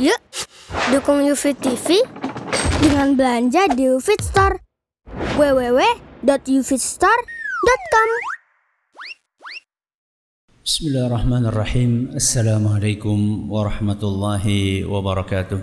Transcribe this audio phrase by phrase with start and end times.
[0.00, 0.16] Yuk,
[0.88, 2.00] dukung UFIT TV
[2.80, 4.56] dengan belanja di UFIT Store.
[5.36, 8.08] www.ufitstore.com
[10.64, 12.16] Bismillahirrahmanirrahim.
[12.16, 15.60] Assalamualaikum warahmatullahi wabarakatuh.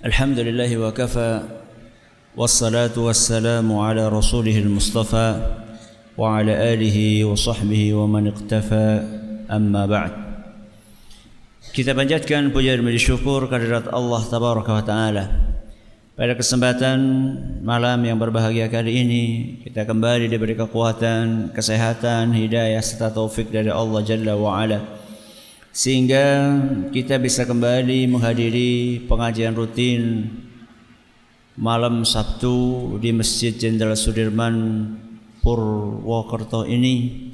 [0.00, 1.44] Alhamdulillah wa kafa
[2.32, 5.60] wassalatu wassalamu ala rasulihil mustafa
[6.16, 9.04] wa ala alihi wa sahbihi wa man iqtafa
[9.44, 10.29] amma ba'd.
[11.60, 15.24] Kita panjatkan puja dan syukur kehadirat Allah tabaraka wa taala.
[16.16, 16.96] Pada kesempatan
[17.60, 19.24] malam yang berbahagia kali ini
[19.68, 24.80] kita kembali diberi kekuatan, kesehatan, hidayah serta taufik dari Allah Jalla wa ala.
[25.68, 26.56] Sehingga
[26.96, 30.32] kita bisa kembali menghadiri pengajian rutin
[31.60, 34.88] malam Sabtu di Masjid Jenderal Sudirman
[35.44, 37.28] Purwokerto ini.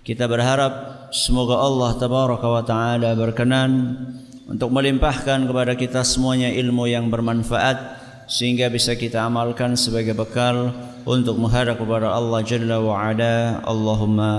[0.00, 3.96] Kita berharap semoga Allah tabaraka wa taala berkenan
[4.48, 10.72] untuk melimpahkan kepada kita semuanya ilmu yang bermanfaat sehingga bisa kita amalkan sebagai bekal
[11.08, 13.64] untuk menghadap kepada Allah Jalla wa Ala.
[13.64, 14.32] Allahumma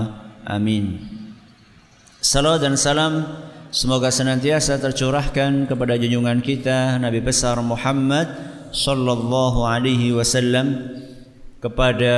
[0.46, 1.02] amin.
[2.22, 3.26] Salam dan salam
[3.74, 8.30] semoga senantiasa tercurahkan kepada junjungan kita Nabi besar Muhammad
[8.70, 10.99] sallallahu alaihi wasallam
[11.60, 12.16] kepada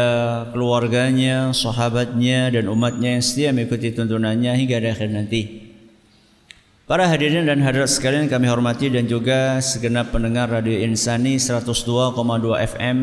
[0.55, 5.43] keluarganya, sahabatnya dan umatnya yang setia mengikuti tuntunannya hingga akhir nanti.
[6.87, 12.15] Para hadirin dan hadirat sekalian kami hormati dan juga segenap pendengar Radio Insani 102,2
[12.75, 12.99] FM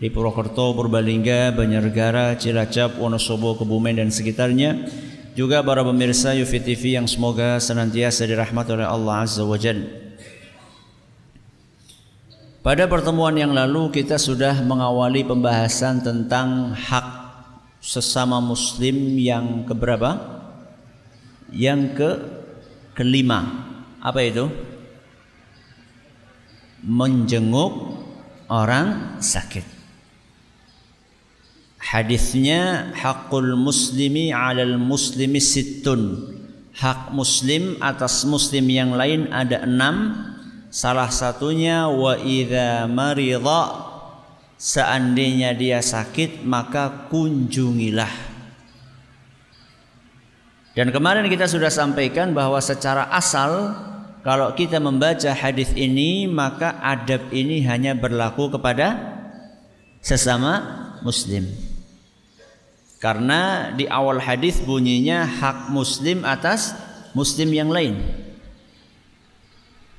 [0.00, 4.88] di Purwokerto, Purbalingga, Banjarnegara, Cilacap, Wonosobo, Kebumen dan sekitarnya.
[5.36, 10.05] Juga para pemirsa Yufi yang semoga senantiasa dirahmati oleh Allah Azza wa Jalla.
[12.66, 17.06] Pada pertemuan yang lalu kita sudah mengawali pembahasan tentang hak
[17.78, 20.18] sesama muslim yang keberapa?
[21.54, 22.10] Yang ke
[22.98, 23.70] kelima.
[24.02, 24.50] Apa itu?
[26.82, 28.02] Menjenguk
[28.50, 29.62] orang sakit.
[31.78, 36.34] Hadisnya hakul muslimi 'alal muslimi sittun.
[36.74, 40.34] Hak muslim atas muslim yang lain ada enam
[40.76, 43.64] Salah satunya wa idza marida
[44.60, 48.12] seandainya dia sakit maka kunjungilah.
[50.76, 53.72] Dan kemarin kita sudah sampaikan bahwa secara asal
[54.20, 59.16] kalau kita membaca hadis ini maka adab ini hanya berlaku kepada
[60.04, 60.60] sesama
[61.00, 61.48] muslim.
[63.00, 66.76] Karena di awal hadis bunyinya hak muslim atas
[67.16, 68.25] muslim yang lain.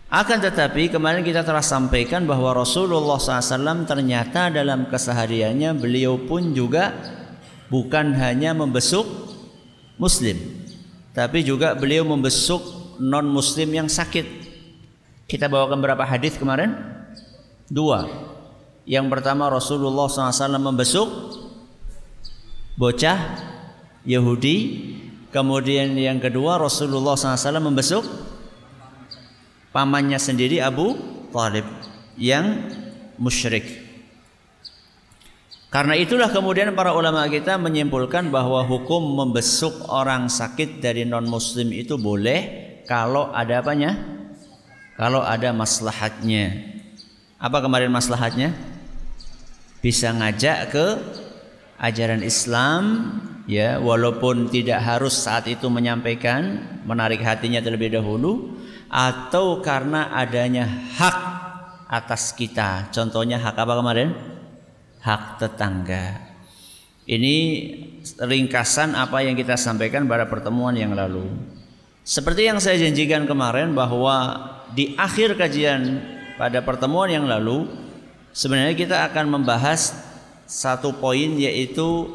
[0.07, 6.95] Akan tetapi kemarin kita telah sampaikan bahwa Rasulullah SAW ternyata dalam kesehariannya beliau pun juga
[7.67, 9.03] bukan hanya membesuk
[9.99, 10.39] Muslim,
[11.11, 12.63] tapi juga beliau membesuk
[13.03, 14.47] non Muslim yang sakit.
[15.27, 16.71] Kita bawakan berapa hadis kemarin?
[17.67, 18.07] Dua.
[18.87, 21.09] Yang pertama Rasulullah SAW membesuk
[22.79, 23.19] bocah
[24.07, 24.57] Yahudi.
[25.35, 28.26] Kemudian yang kedua Rasulullah SAW membesuk
[29.77, 30.97] pamannya sendiri Abu
[31.29, 31.69] Talib
[32.17, 32.65] yang
[33.21, 33.85] musyrik.
[35.69, 41.69] Karena itulah kemudian para ulama kita menyimpulkan bahwa hukum membesuk orang sakit dari non muslim
[41.69, 43.93] itu boleh kalau ada apanya?
[44.97, 46.73] Kalau ada maslahatnya.
[47.37, 48.57] Apa kemarin maslahatnya?
[49.77, 50.85] Bisa ngajak ke
[51.77, 52.81] ajaran Islam
[53.45, 58.56] ya walaupun tidak harus saat itu menyampaikan menarik hatinya terlebih dahulu
[58.87, 61.17] atau karena adanya hak
[61.87, 62.91] atas kita.
[62.91, 64.09] Contohnya hak apa kemarin?
[65.03, 66.27] Hak tetangga.
[67.07, 67.35] Ini
[68.19, 71.31] ringkasan apa yang kita sampaikan pada pertemuan yang lalu.
[72.03, 74.35] Seperti yang saya janjikan kemarin bahwa
[74.75, 76.03] di akhir kajian
[76.35, 77.67] pada pertemuan yang lalu
[78.35, 79.95] sebenarnya kita akan membahas
[80.47, 82.07] satu poin yaitu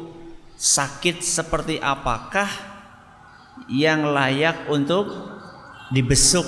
[0.57, 2.49] sakit seperti apakah
[3.69, 5.09] yang layak untuk
[5.93, 6.45] dibesuk.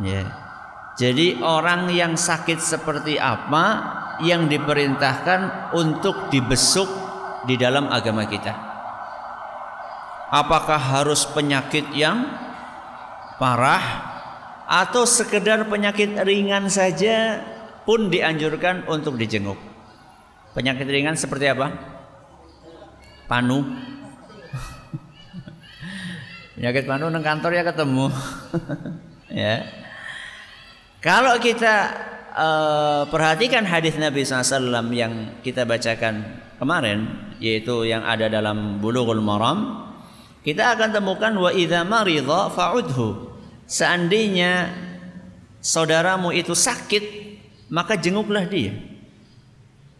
[0.00, 0.24] Ya.
[0.96, 3.64] Jadi orang yang sakit seperti apa
[4.20, 6.88] yang diperintahkan untuk dibesuk
[7.48, 8.52] di dalam agama kita?
[10.30, 12.22] Apakah harus penyakit yang
[13.40, 13.82] parah
[14.68, 17.42] atau sekedar penyakit ringan saja
[17.88, 19.56] pun dianjurkan untuk dijenguk?
[20.52, 21.72] Penyakit ringan seperti apa?
[23.24, 23.62] Panu,
[26.60, 28.12] Penyakit panu nang kantor ya ketemu.
[29.32, 29.79] ya.
[31.00, 31.96] Kalau kita
[32.36, 36.28] uh, perhatikan hadis Nabi SAW yang kita bacakan
[36.60, 37.08] kemarin,
[37.40, 39.88] yaitu yang ada dalam Bulughul Maram,
[40.44, 43.32] kita akan temukan wa idza maridha fa'udhu.
[43.64, 44.76] Seandainya
[45.64, 47.04] saudaramu itu sakit,
[47.72, 48.76] maka jenguklah dia.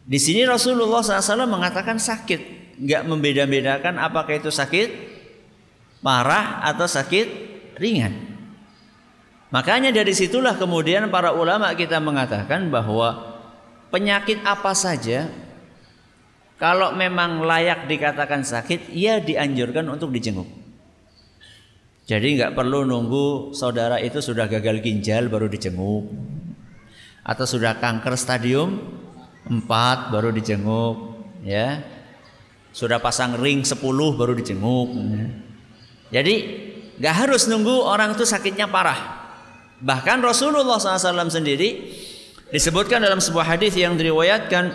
[0.04, 4.88] Di sini Rasulullah SAW mengatakan sakit, nggak membeda-bedakan apakah itu sakit
[6.04, 7.26] parah atau sakit
[7.80, 8.29] ringan.
[9.50, 13.38] Makanya dari situlah kemudian para ulama kita mengatakan bahwa
[13.90, 15.26] penyakit apa saja
[16.60, 20.44] kalau memang layak dikatakan sakit, ia dianjurkan untuk dijenguk.
[22.04, 26.12] Jadi nggak perlu nunggu saudara itu sudah gagal ginjal baru dijenguk.
[27.24, 28.76] Atau sudah kanker stadium
[29.48, 31.16] 4 baru dijenguk.
[31.48, 31.80] ya
[32.76, 33.80] Sudah pasang ring 10
[34.20, 34.92] baru dijenguk.
[36.12, 36.34] Jadi
[37.00, 39.19] nggak harus nunggu orang itu sakitnya parah.
[39.80, 41.88] Bahkan Rasulullah SAW sendiri
[42.52, 44.68] disebutkan dalam sebuah hadis yang diriwayatkan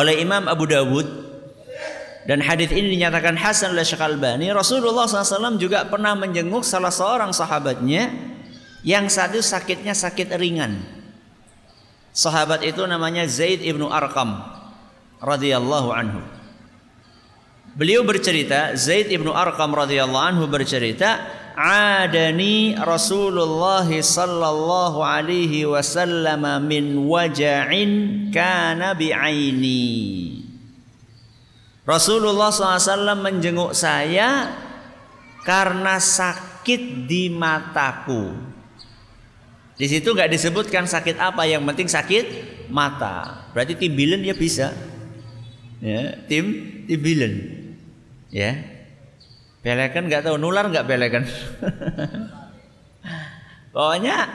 [0.00, 1.06] oleh Imam Abu Dawud.
[2.24, 7.36] Dan hadis ini dinyatakan hasan oleh Syekh Albani Rasulullah SAW juga pernah menjenguk salah seorang
[7.36, 8.08] sahabatnya
[8.80, 10.80] yang satu sakitnya sakit ringan.
[12.16, 14.40] Sahabat itu namanya Zaid ibnu Arqam
[15.20, 16.24] radhiyallahu anhu.
[17.76, 27.90] Beliau bercerita Zaid ibnu Arqam radhiyallahu anhu bercerita adani Rasulullah sallallahu alaihi wasallam min waja'in
[28.34, 30.44] kana bi'aini
[31.84, 34.56] Rasulullah SAW menjenguk saya
[35.44, 38.32] karena sakit di mataku.
[39.76, 42.24] Di situ nggak disebutkan sakit apa, yang penting sakit
[42.72, 43.44] mata.
[43.52, 44.72] Berarti timbilen ya bisa.
[45.84, 47.52] Ya, tim timbilen.
[48.32, 48.73] Ya.
[49.64, 51.24] Pelekan nggak tahu nular nggak pelekan.
[53.72, 54.28] Pokoknya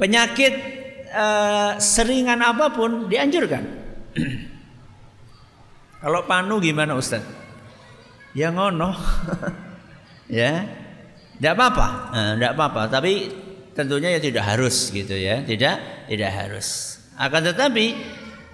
[0.00, 0.52] penyakit
[1.12, 3.64] uh, seringan apa pun dianjurkan.
[6.02, 7.20] Kalau panu gimana Ustaz?
[8.32, 8.96] Ya ngono.
[10.40, 10.64] ya.
[11.36, 11.86] Tidak apa-apa.
[12.40, 13.28] Tidak apa-apa, tapi
[13.76, 15.44] tentunya ya tidak harus gitu ya.
[15.44, 16.96] Tidak tidak harus.
[17.20, 17.92] Akan tetapi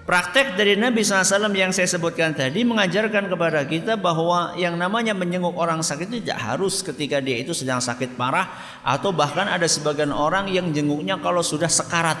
[0.09, 5.53] Praktek dari Nabi SAW yang saya sebutkan tadi mengajarkan kepada kita bahwa yang namanya menjenguk
[5.53, 8.49] orang sakit itu tidak harus ketika dia itu sedang sakit parah
[8.81, 12.17] atau bahkan ada sebagian orang yang jenguknya kalau sudah sekarat.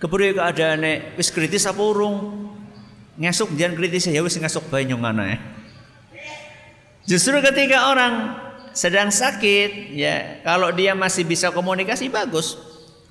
[0.00, 2.48] Kemudian keadaannya wis kritis apa urung?
[3.20, 5.38] Ngesuk jangan kritis ya wis ngesuk banyu mana ya.
[7.12, 8.40] Justru ketika orang
[8.72, 12.56] sedang sakit ya kalau dia masih bisa komunikasi bagus.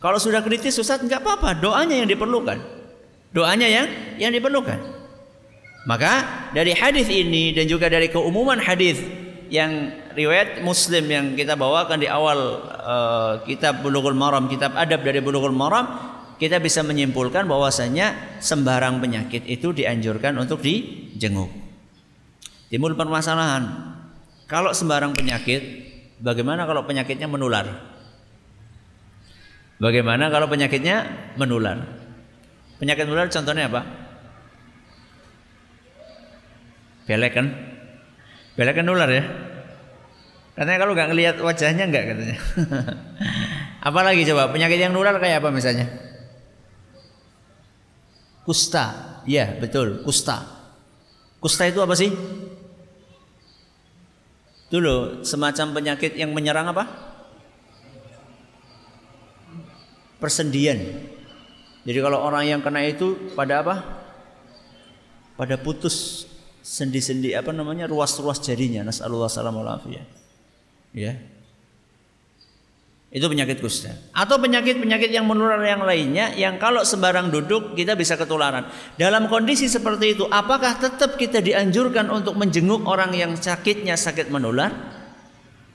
[0.01, 2.80] Kalau sudah kritis susah nggak apa-apa, doanya yang diperlukan.
[3.31, 3.87] Doanya yang
[4.19, 4.79] yang diperlukan.
[5.87, 6.13] Maka
[6.53, 9.01] dari hadis ini dan juga dari keumuman hadis
[9.51, 12.39] yang riwayat Muslim yang kita bawakan di awal
[12.69, 15.89] uh, kitab Bulughul Maram, kitab adab dari Bulughul Maram,
[16.39, 21.51] kita bisa menyimpulkan bahwasanya sembarang penyakit itu dianjurkan untuk dijenguk.
[22.71, 23.91] Timbul permasalahan.
[24.47, 25.61] Kalau sembarang penyakit,
[26.23, 27.67] bagaimana kalau penyakitnya menular?
[29.81, 30.97] Bagaimana kalau penyakitnya
[31.35, 32.00] menular?
[32.81, 33.81] Penyakit menular contohnya apa?
[37.05, 37.47] Belek kan?
[38.57, 39.21] Belek kan nular ya?
[40.57, 42.37] Katanya kalau nggak ngelihat wajahnya nggak katanya.
[43.87, 45.93] Apalagi coba penyakit yang nular kayak apa misalnya?
[48.41, 50.41] Kusta, ya betul kusta.
[51.37, 52.09] Kusta itu apa sih?
[54.73, 56.89] Dulu semacam penyakit yang menyerang apa?
[60.17, 60.81] Persendian.
[61.81, 63.75] Jadi kalau orang yang kena itu pada apa?
[65.33, 66.27] Pada putus
[66.61, 68.85] sendi-sendi apa namanya ruas-ruas jarinya.
[68.85, 70.05] Nasallallahu alaihi
[70.91, 71.15] Ya.
[73.11, 73.91] Itu penyakit kusta.
[74.15, 78.71] Atau penyakit-penyakit yang menular yang lainnya yang kalau sembarang duduk kita bisa ketularan.
[78.95, 84.71] Dalam kondisi seperti itu, apakah tetap kita dianjurkan untuk menjenguk orang yang sakitnya sakit menular?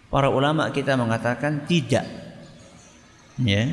[0.08, 2.08] Para ulama kita mengatakan tidak.
[3.36, 3.68] Ya.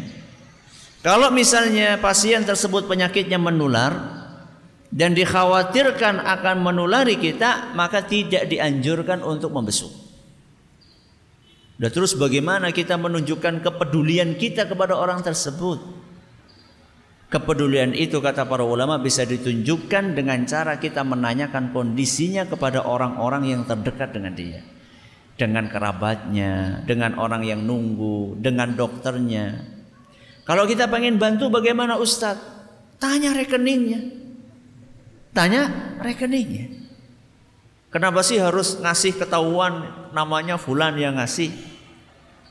[1.03, 3.91] Kalau misalnya pasien tersebut penyakitnya menular
[4.87, 9.91] dan dikhawatirkan akan menulari kita, maka tidak dianjurkan untuk membesuk.
[11.75, 15.83] Dan terus bagaimana kita menunjukkan kepedulian kita kepada orang tersebut?
[17.27, 23.61] Kepedulian itu kata para ulama bisa ditunjukkan dengan cara kita menanyakan kondisinya kepada orang-orang yang
[23.67, 24.63] terdekat dengan dia.
[25.35, 29.72] Dengan kerabatnya, dengan orang yang nunggu, dengan dokternya,
[30.43, 32.43] kalau kita pengen bantu bagaimana Ustadz?
[32.99, 33.99] Tanya rekeningnya.
[35.31, 36.83] Tanya rekeningnya.
[37.93, 41.53] Kenapa sih harus ngasih ketahuan namanya Fulan yang ngasih?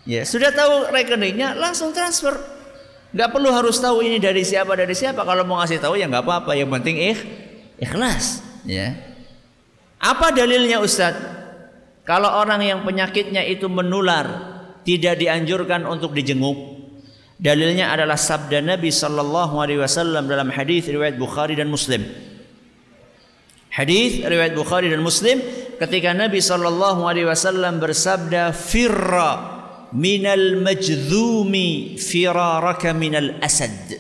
[0.02, 2.34] Ya sudah tahu rekeningnya langsung transfer.
[3.12, 5.22] Gak perlu harus tahu ini dari siapa dari siapa.
[5.22, 6.56] Kalau mau ngasih tahu ya nggak apa-apa.
[6.56, 7.20] Yang penting ikh,
[7.76, 8.40] ikhlas.
[8.64, 8.96] Ya.
[10.00, 11.44] Apa dalilnya Ustadz?
[12.02, 14.26] Kalau orang yang penyakitnya itu menular,
[14.82, 16.81] tidak dianjurkan untuk dijenguk.
[17.42, 22.06] Dalilnya adalah sabda Nabi sallallahu alaihi wasallam dalam hadis riwayat Bukhari dan Muslim.
[23.74, 25.42] Hadis riwayat Bukhari dan Muslim
[25.74, 29.58] ketika Nabi sallallahu alaihi wasallam bersabda firra
[29.90, 33.98] minal majdzumi firaraka minal asad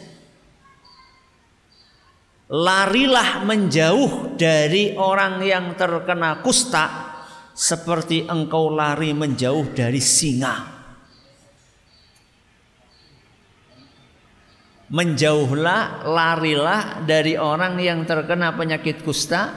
[2.52, 7.10] larilah menjauh dari orang yang terkena kusta
[7.56, 10.81] seperti engkau lari menjauh dari singa
[14.92, 19.56] menjauhlah larilah dari orang yang terkena penyakit kusta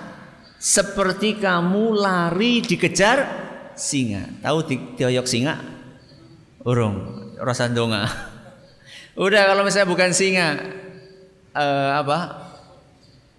[0.56, 3.44] seperti kamu lari dikejar
[3.76, 4.64] singa tahu
[4.96, 5.76] dioyok singa
[6.66, 6.98] Urung,
[7.38, 8.10] rasa donga.
[9.26, 10.66] Udah kalau misalnya bukan singa,
[11.54, 12.42] uh, apa?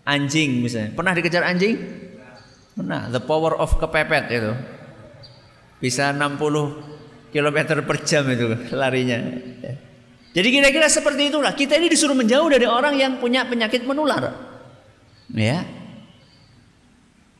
[0.07, 0.95] Anjing misalnya.
[0.95, 1.75] Pernah dikejar anjing?
[2.79, 3.11] Pernah.
[3.11, 4.55] The power of kepepet itu.
[5.83, 6.39] Bisa 60
[7.35, 9.19] km per jam itu larinya.
[10.37, 11.57] Jadi kira-kira seperti itulah.
[11.57, 14.37] Kita ini disuruh menjauh dari orang yang punya penyakit menular.
[15.33, 15.65] Ya.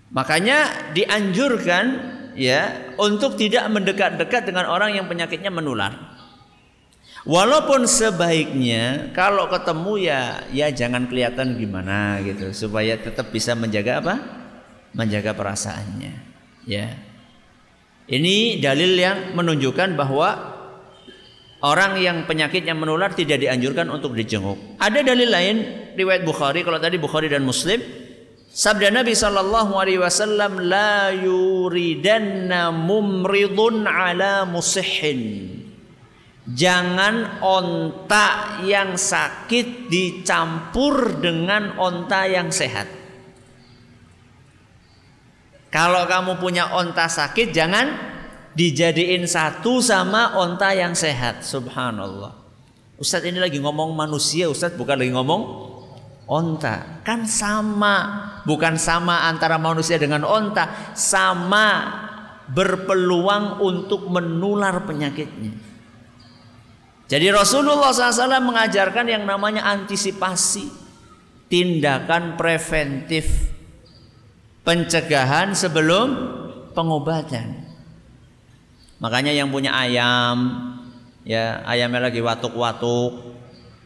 [0.09, 1.85] Makanya dianjurkan
[2.33, 5.93] ya untuk tidak mendekat-dekat dengan orang yang penyakitnya menular.
[7.29, 10.21] Walaupun sebaiknya kalau ketemu ya
[10.55, 14.15] ya jangan kelihatan gimana gitu supaya tetap bisa menjaga apa?
[14.97, 16.15] Menjaga perasaannya.
[16.65, 16.97] Ya.
[18.09, 20.56] Ini dalil yang menunjukkan bahwa
[21.65, 24.77] orang yang penyakitnya menular tidak dianjurkan untuk dijenguk.
[24.83, 25.57] Ada dalil lain
[25.97, 27.81] riwayat Bukhari kalau tadi Bukhari dan Muslim
[28.57, 35.53] Sabda Nabi sallallahu alaihi wasallam la yuridanna mumridun ala musihin.
[36.49, 42.89] Jangan onta yang sakit dicampur dengan onta yang sehat.
[45.69, 48.16] Kalau kamu punya onta sakit jangan
[48.57, 51.45] dijadiin satu sama onta yang sehat.
[51.45, 52.33] Subhanallah.
[52.97, 55.77] Ustadz ini lagi ngomong manusia, Ustadz bukan lagi ngomong
[56.27, 62.03] onta kan sama bukan sama antara manusia dengan onta sama
[62.51, 65.55] berpeluang untuk menular penyakitnya
[67.07, 70.67] jadi Rasulullah SAW mengajarkan yang namanya antisipasi
[71.47, 73.55] tindakan preventif
[74.67, 76.07] pencegahan sebelum
[76.75, 77.66] pengobatan
[79.03, 80.37] makanya yang punya ayam
[81.27, 83.37] ya ayamnya lagi watuk-watuk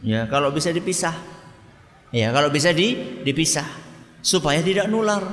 [0.05, 1.31] ya kalau bisa dipisah
[2.11, 3.63] Ya, kalau bisa di, dipisah
[4.19, 5.23] supaya tidak nular.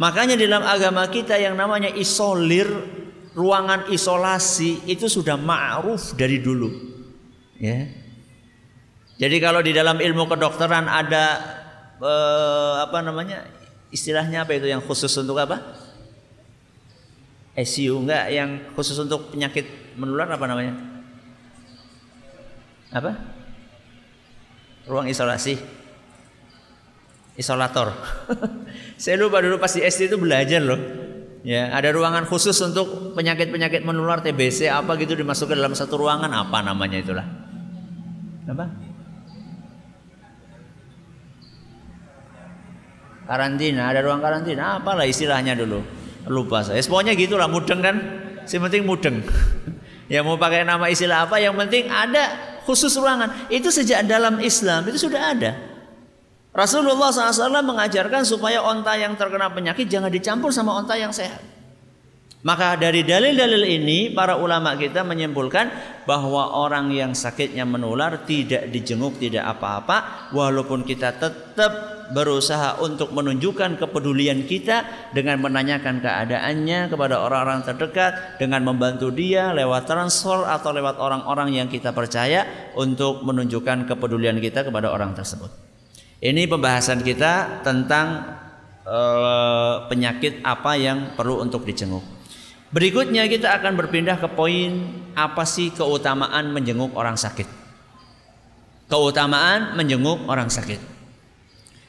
[0.00, 2.66] Makanya dalam agama kita yang namanya isolir,
[3.36, 6.72] ruangan isolasi itu sudah ma'ruf dari dulu.
[7.60, 7.92] Ya.
[9.20, 11.24] Jadi kalau di dalam ilmu kedokteran ada
[12.00, 13.44] eh, apa namanya?
[13.92, 15.60] Istilahnya apa itu yang khusus untuk apa?
[17.58, 19.66] ICU enggak yang khusus untuk penyakit
[19.98, 20.78] menular apa namanya?
[22.94, 23.12] Apa?
[24.86, 25.58] Ruang isolasi
[27.34, 27.90] isolator.
[29.02, 30.78] Saya lupa dulu pas di SD itu belajar loh.
[31.46, 36.58] Ya, ada ruangan khusus untuk penyakit-penyakit menular TBC apa gitu dimasukkan dalam satu ruangan apa
[36.62, 37.26] namanya itulah.
[38.46, 38.66] Apa?
[43.28, 45.97] Karantina, ada ruang karantina, apalah istilahnya dulu.
[46.28, 46.80] Lupa saya.
[46.84, 47.96] Pokoknya gitulah mudeng kan.
[48.44, 49.24] Si penting mudeng.
[50.12, 52.36] ya mau pakai nama istilah apa yang penting ada
[52.68, 53.48] khusus ruangan.
[53.48, 55.52] Itu sejak dalam Islam itu sudah ada.
[56.52, 61.57] Rasulullah SAW mengajarkan supaya onta yang terkena penyakit jangan dicampur sama onta yang sehat.
[62.38, 65.74] Maka dari dalil-dalil ini para ulama kita menyimpulkan
[66.06, 73.82] bahwa orang yang sakitnya menular tidak dijenguk tidak apa-apa walaupun kita tetap berusaha untuk menunjukkan
[73.82, 80.94] kepedulian kita dengan menanyakan keadaannya kepada orang-orang terdekat dengan membantu dia lewat transfer atau lewat
[81.02, 85.50] orang-orang yang kita percaya untuk menunjukkan kepedulian kita kepada orang tersebut.
[86.22, 88.38] Ini pembahasan kita tentang
[88.86, 92.17] uh, penyakit apa yang perlu untuk dijenguk.
[92.68, 97.48] Berikutnya kita akan berpindah ke poin apa sih keutamaan menjenguk orang sakit.
[98.88, 100.80] Keutamaan menjenguk orang sakit.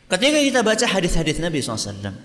[0.09, 2.15] Ketika kita baca hadis-hadis Nabi SAW,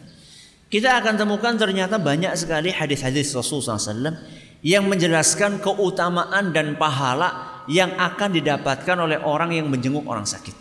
[0.71, 4.17] kita akan temukan ternyata banyak sekali hadis-hadis Rasulullah SAW
[4.65, 10.57] yang menjelaskan keutamaan dan pahala yang akan didapatkan oleh orang yang menjenguk orang sakit.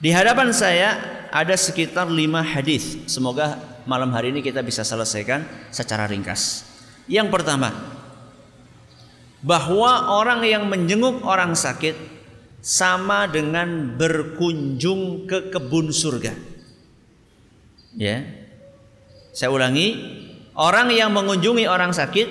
[0.00, 0.96] Di hadapan saya
[1.28, 2.96] ada sekitar lima hadis.
[3.08, 6.66] Semoga malam hari ini kita bisa selesaikan secara ringkas.
[7.06, 7.70] Yang pertama,
[9.40, 11.94] bahwa orang yang menjenguk orang sakit
[12.58, 16.34] sama dengan berkunjung ke kebun surga.
[17.94, 18.26] Ya.
[19.30, 20.16] Saya ulangi,
[20.56, 22.28] Orang yang mengunjungi orang sakit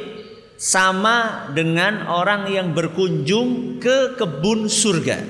[0.57, 5.21] sama dengan orang yang berkunjung ke kebun surga.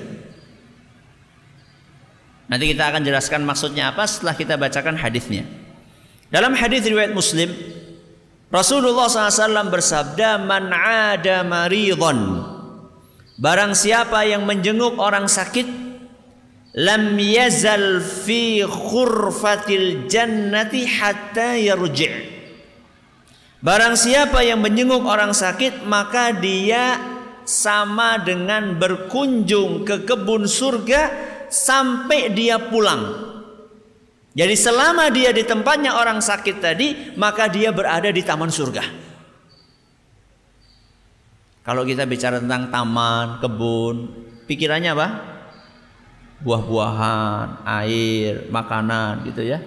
[2.48, 5.44] Nanti kita akan jelaskan maksudnya apa setelah kita bacakan hadisnya.
[6.26, 7.54] Dalam hadis riwayat Muslim,
[8.50, 12.42] Rasulullah SAW bersabda, "Man ada maridhan."
[13.38, 15.68] Barang siapa yang menjenguk orang sakit,
[16.74, 22.36] lam yazal fi khurfatil jannati hatta yarji'.
[23.62, 26.98] Barang siapa yang menjenguk orang sakit maka dia
[27.46, 31.10] sama dengan berkunjung ke kebun surga
[31.48, 33.35] sampai dia pulang.
[34.36, 38.84] Jadi selama dia di tempatnya orang sakit tadi, maka dia berada di taman surga.
[41.64, 43.96] Kalau kita bicara tentang taman, kebun,
[44.44, 45.08] pikirannya apa?
[46.44, 49.58] Buah-buahan, air, makanan gitu ya.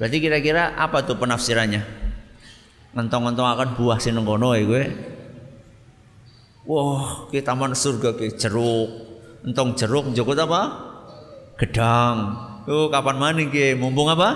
[0.00, 2.00] Berarti kira-kira apa tuh penafsirannya?
[2.90, 4.84] ngentong-ngentong akan buah sineng kono ya gue.
[6.66, 8.90] Wah, kita taman surga ke jeruk.
[9.46, 10.60] Entong jeruk jokot apa?
[11.56, 12.49] Gedang.
[12.70, 13.74] Oh, kapan mana ke?
[13.74, 14.30] Mumpung apa?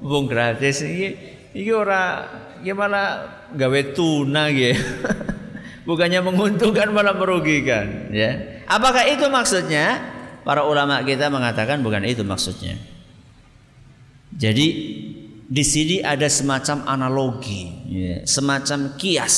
[0.00, 1.08] Mumpung gratis iki.
[1.52, 2.24] Iki ora
[2.64, 4.80] ya malah gawe tuna gitu.
[5.88, 8.62] Bukannya menguntungkan malah merugikan, ya.
[8.70, 9.98] Apakah itu maksudnya?
[10.46, 12.78] Para ulama kita mengatakan bukan itu maksudnya.
[14.30, 14.66] Jadi
[15.42, 19.36] di sini ada semacam analogi, ya, semacam kias,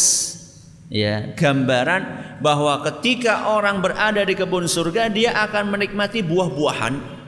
[0.93, 7.24] ya, gambaran bahwa ketika orang berada di kebun surga dia akan menikmati buah-buahan.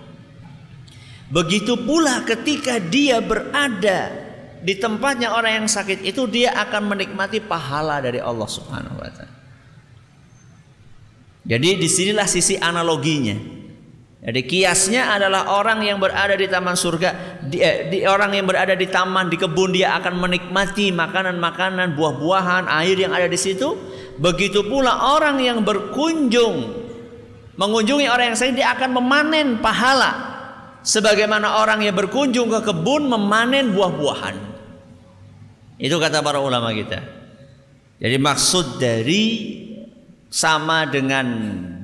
[1.27, 4.15] Begitu pula ketika dia berada
[4.63, 9.35] di tempatnya orang yang sakit itu dia akan menikmati pahala dari Allah Subhanahu wa taala.
[11.47, 13.59] Jadi di sinilah sisi analoginya.
[14.27, 18.75] Jadi kiasnya adalah orang yang berada di taman surga, di, eh, di orang yang berada
[18.75, 23.79] di taman di kebun dia akan menikmati makanan-makanan, buah-buahan, air yang ada di situ.
[24.19, 26.87] Begitu pula orang yang berkunjung
[27.55, 30.36] mengunjungi orang yang sakit dia akan memanen pahala
[30.87, 34.37] sebagaimana orang yang berkunjung ke kebun memanen buah-buahan.
[35.83, 37.03] Itu kata para ulama kita.
[37.99, 39.25] Jadi maksud dari
[40.31, 41.27] sama dengan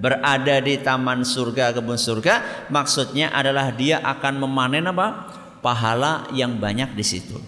[0.03, 5.31] berada di taman surga kebun surga maksudnya adalah dia akan memanen apa
[5.62, 7.38] pahala yang banyak di situ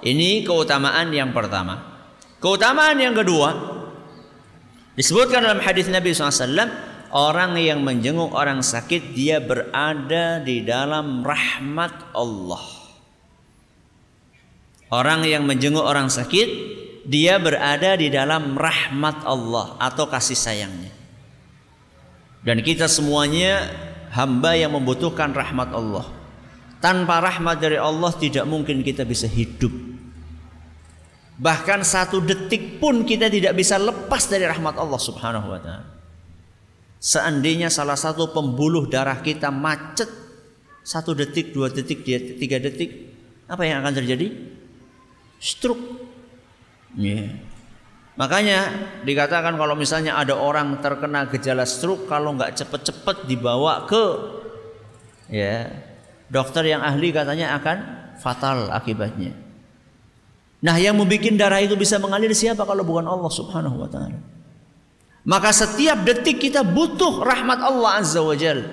[0.00, 2.02] ini keutamaan yang pertama
[2.40, 3.52] keutamaan yang kedua
[4.96, 12.14] disebutkan dalam hadis Nabi SAW orang yang menjenguk orang sakit dia berada di dalam rahmat
[12.14, 12.64] Allah
[14.90, 20.92] orang yang menjenguk orang sakit dia berada di dalam rahmat Allah atau kasih sayangnya.
[22.40, 23.68] Dan kita semuanya
[24.12, 26.08] hamba yang membutuhkan rahmat Allah.
[26.80, 29.72] Tanpa rahmat dari Allah tidak mungkin kita bisa hidup.
[31.40, 35.99] Bahkan satu detik pun kita tidak bisa lepas dari rahmat Allah Subhanahu wa taala.
[37.00, 40.06] Seandainya salah satu pembuluh darah kita macet
[40.84, 42.04] satu detik, dua detik,
[42.36, 43.08] tiga detik,
[43.48, 44.28] apa yang akan terjadi?
[45.40, 46.10] Stroke
[46.98, 47.38] Yeah.
[48.18, 48.66] Makanya
[49.06, 54.04] dikatakan kalau misalnya ada orang terkena gejala stroke kalau nggak cepet-cepet dibawa ke
[55.30, 55.70] ya
[56.26, 57.78] dokter yang ahli katanya akan
[58.18, 59.32] fatal akibatnya.
[60.60, 64.18] Nah yang membuat darah itu bisa mengalir siapa kalau bukan Allah subhanahu wa ta'ala.
[65.24, 68.64] Maka setiap detik kita butuh rahmat Allah azza wa jal.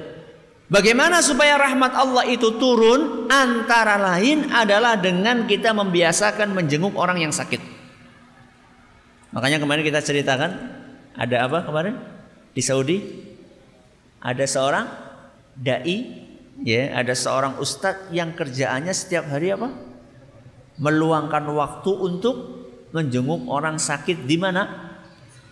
[0.68, 3.28] Bagaimana supaya rahmat Allah itu turun?
[3.32, 7.60] Antara lain adalah dengan kita membiasakan menjenguk orang yang sakit.
[9.32, 10.52] Makanya kemarin kita ceritakan
[11.16, 11.96] ada apa kemarin
[12.56, 13.00] di Saudi?
[14.24, 14.86] Ada seorang
[15.56, 15.98] dai,
[16.64, 19.72] ya, ada seorang ustadz yang kerjaannya setiap hari apa?
[20.80, 22.36] Meluangkan waktu untuk
[22.96, 24.87] menjenguk orang sakit di mana?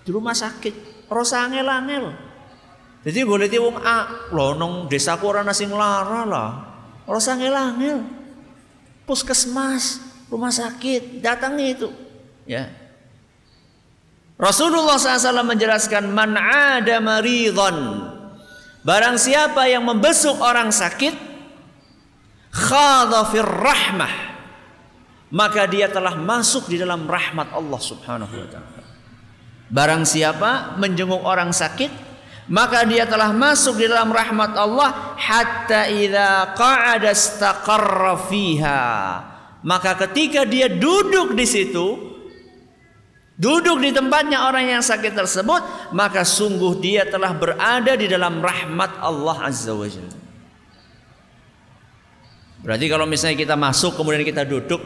[0.05, 1.09] Di rumah sakit.
[1.09, 2.13] Rosa angel-angel.
[3.05, 6.49] Jadi boleh wong A, loh nong desaku orang sing lara lah.
[7.09, 8.05] Rosa angel-angel.
[9.09, 11.89] Puskesmas, rumah sakit, datangi itu.
[12.45, 12.69] Ya,
[14.35, 18.11] Rasulullah SAW menjelaskan man ada maridhan
[18.85, 21.15] Barang siapa yang membesuk orang sakit
[22.53, 24.13] khadha rahmah
[25.33, 28.84] maka dia telah masuk di dalam rahmat Allah Subhanahu wa taala.
[29.75, 32.05] Barang siapa menjenguk orang sakit
[32.45, 38.83] maka dia telah masuk di dalam rahmat Allah hatta idza qa'ada istaqarra fiha.
[39.65, 42.13] Maka ketika dia duduk di situ
[43.33, 49.01] duduk di tempatnya orang yang sakit tersebut, maka sungguh dia telah berada di dalam rahmat
[49.01, 50.23] Allah Azza wa Jalla.
[52.61, 54.85] Berarti kalau misalnya kita masuk kemudian kita duduk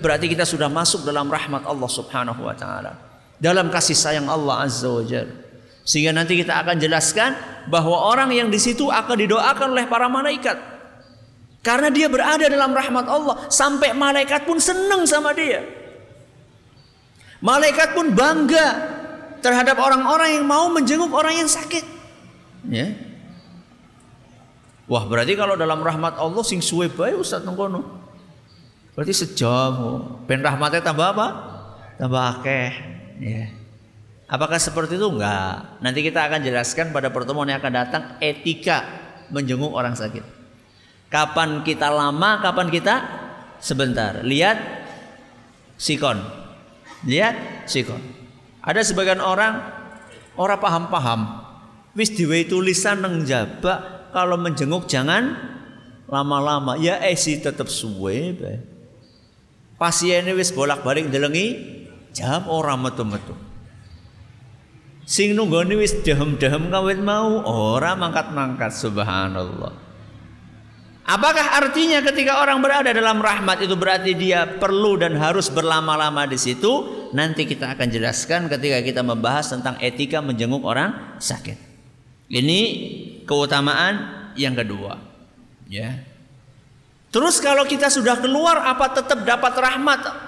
[0.00, 3.05] berarti kita sudah masuk dalam rahmat Allah Subhanahu wa taala.
[3.36, 5.46] Dalam kasih sayang Allah Azza wa Jalla.
[5.86, 7.38] Sehingga nanti kita akan jelaskan
[7.70, 10.58] bahwa orang yang di situ akan didoakan oleh para malaikat.
[11.62, 15.62] Karena dia berada dalam rahmat Allah sampai malaikat pun senang sama dia.
[17.38, 18.66] Malaikat pun bangga
[19.38, 21.86] terhadap orang-orang yang mau menjenguk orang yang sakit.
[22.66, 22.94] Ya.
[24.86, 27.82] Wah, berarti kalau dalam rahmat Allah sing suwe bae Ustaz nengkono.
[28.94, 30.02] Berarti sejam.
[30.26, 31.26] Ben rahmatnya tambah apa?
[31.98, 32.95] Tambah akeh.
[33.20, 33.52] Ya.
[34.26, 35.06] Apakah seperti itu?
[35.06, 35.78] Enggak.
[35.78, 38.82] Nanti kita akan jelaskan pada pertemuan yang akan datang etika
[39.30, 40.22] menjenguk orang sakit.
[41.06, 42.94] Kapan kita lama, kapan kita
[43.62, 44.26] sebentar.
[44.26, 44.58] Lihat
[45.78, 46.18] sikon.
[47.06, 48.02] Lihat sikon.
[48.66, 49.62] Ada sebagian orang
[50.34, 51.20] orang paham-paham.
[51.94, 55.38] Wis diwe tulisan nang jaba kalau menjenguk jangan
[56.10, 56.74] lama-lama.
[56.82, 58.34] Ya eh sih tetap suwe
[59.76, 61.75] Pasiennya wis bolak-balik delengi
[62.16, 63.36] jam orang metu-metu.
[65.04, 69.84] Sing nunggoni wis dehem-dehem kawit mau ora mangkat-mangkat subhanallah.
[71.06, 76.34] Apakah artinya ketika orang berada dalam rahmat itu berarti dia perlu dan harus berlama-lama di
[76.34, 77.06] situ?
[77.14, 81.54] Nanti kita akan jelaskan ketika kita membahas tentang etika menjenguk orang sakit.
[82.26, 82.60] Ini
[83.22, 83.94] keutamaan
[84.34, 84.98] yang kedua.
[85.70, 86.02] Ya.
[87.14, 90.25] Terus kalau kita sudah keluar apa tetap dapat rahmat?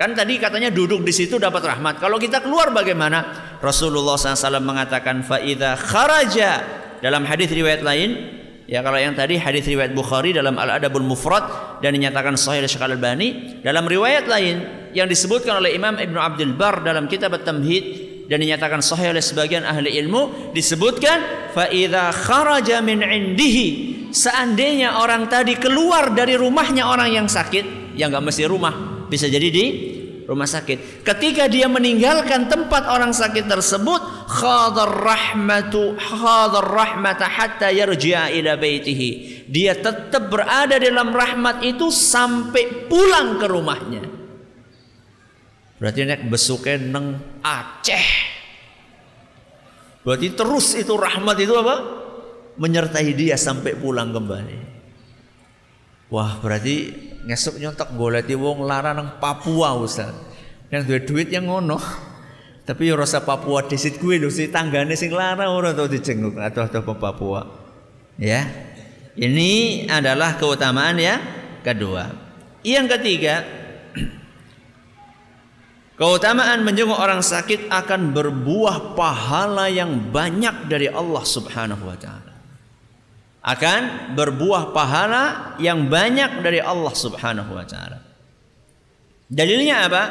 [0.00, 2.00] Kan tadi katanya duduk di situ dapat rahmat.
[2.00, 3.20] Kalau kita keluar bagaimana?
[3.60, 6.64] Rasulullah SAW mengatakan faida kharaja
[7.04, 8.40] dalam hadis riwayat lain.
[8.64, 11.44] Ya kalau yang tadi hadis riwayat Bukhari dalam Al Adabul Mufrad
[11.84, 16.56] dan dinyatakan sahih Syekh Al Albani dalam riwayat lain yang disebutkan oleh Imam Ibnu Abdul
[16.56, 17.84] Bar dalam kitab At-Tamhid
[18.30, 23.68] dan dinyatakan sahih oleh sebagian ahli ilmu disebutkan faida kharaja min indihi
[24.14, 29.50] seandainya orang tadi keluar dari rumahnya orang yang sakit yang nggak mesti rumah bisa jadi
[29.50, 29.64] di
[30.30, 31.02] rumah sakit.
[31.02, 39.42] Ketika dia meninggalkan tempat orang sakit tersebut, khadar rahmatu khadar rahmata hatta yarji'a ila baitihi.
[39.50, 44.02] Dia tetap berada dalam rahmat itu sampai pulang ke rumahnya.
[45.82, 48.08] Berarti nek besuke neng Aceh.
[50.06, 51.76] Berarti terus itu rahmat itu apa?
[52.54, 54.58] Menyertai dia sampai pulang kembali.
[56.12, 60.12] Wah, berarti ngesuk nyontok golek wong lara nang Papua Ustaz.
[60.70, 61.76] Yang duwe duit yang ngono.
[62.68, 66.62] Tapi ya rasa Papua disit gue lho si tanggane sing lara ora tau dijenguk atau
[66.64, 67.42] atau Papua.
[68.20, 68.46] Ya.
[69.18, 71.18] Ini adalah keutamaan ya
[71.66, 72.14] kedua.
[72.62, 73.42] Yang ketiga,
[75.98, 82.29] keutamaan menjenguk orang sakit akan berbuah pahala yang banyak dari Allah Subhanahu wa taala
[83.40, 88.04] akan berbuah pahala yang banyak dari Allah Subhanahu wa taala.
[89.30, 90.02] Dalilnya apa?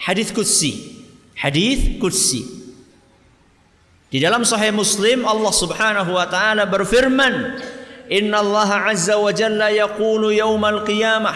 [0.00, 1.04] Hadis qudsi.
[1.36, 2.64] Hadis qudsi.
[4.08, 7.58] Di dalam sahih Muslim Allah Subhanahu wa taala berfirman,
[8.08, 11.34] "Inna Allah azza wa jalla yaqulu yaumal qiyamah."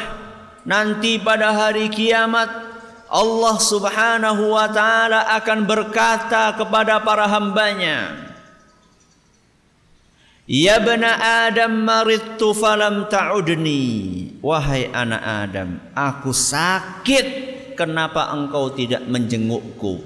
[0.63, 2.49] Nanti pada hari kiamat
[3.09, 8.28] Allah Subhanahu wa taala akan berkata kepada para hambanya,
[10.49, 11.13] Ya bena
[11.45, 14.33] Adam maridtu falam ta'udni.
[14.41, 17.53] Wahai anak Adam, aku sakit.
[17.77, 20.03] Kenapa engkau tidak menjengukku?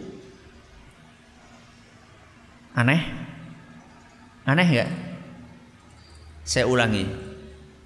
[2.74, 3.00] Aneh?
[4.42, 4.90] Aneh enggak?
[6.42, 7.06] Saya ulangi.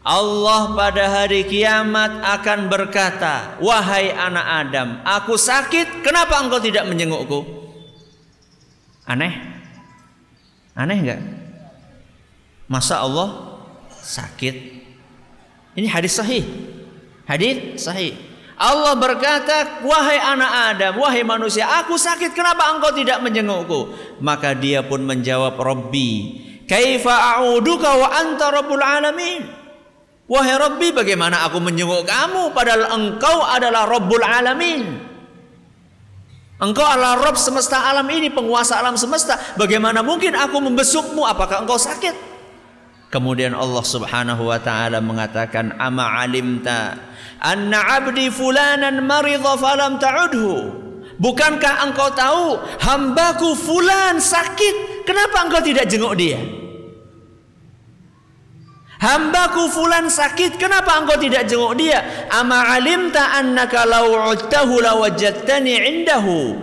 [0.00, 7.44] Allah pada hari kiamat akan berkata, "Wahai anak Adam, aku sakit, kenapa engkau tidak menjengukku?"
[9.06, 9.34] Aneh?
[10.72, 11.45] Aneh enggak?
[12.66, 13.62] Masa Allah
[14.02, 14.55] sakit?
[15.79, 16.42] Ini hadis sahih.
[17.26, 18.14] Hadis sahih.
[18.57, 22.33] Allah berkata, "Wahai anak Adam, wahai manusia, aku sakit.
[22.33, 23.92] Kenapa engkau tidak menjengukku?"
[24.24, 26.11] Maka dia pun menjawab, "Rabbi,
[26.64, 29.66] kaifa a'uduka wa anta rabbul alamin?"
[30.26, 34.98] Wahai Rabbi, bagaimana aku menjenguk kamu padahal engkau adalah Rabbul Alamin?
[36.59, 39.38] Engkau adalah Rabb semesta alam ini, penguasa alam semesta.
[39.55, 41.22] Bagaimana mungkin aku membesukmu?
[41.22, 42.36] Apakah engkau sakit?
[43.06, 46.98] Kemudian Allah Subhanahu wa taala mengatakan ama alimta
[47.38, 50.84] anna abdi fulanan maridha falam ta'udhu?
[51.16, 55.06] Bukankah engkau tahu hambaku fulan sakit?
[55.06, 56.36] Kenapa engkau tidak jenguk dia?
[58.96, 62.26] Hambaku fulan sakit kenapa engkau tidak jenguk dia?
[62.32, 66.58] Ama alimta annaka law udtahu lawajadtani indahu?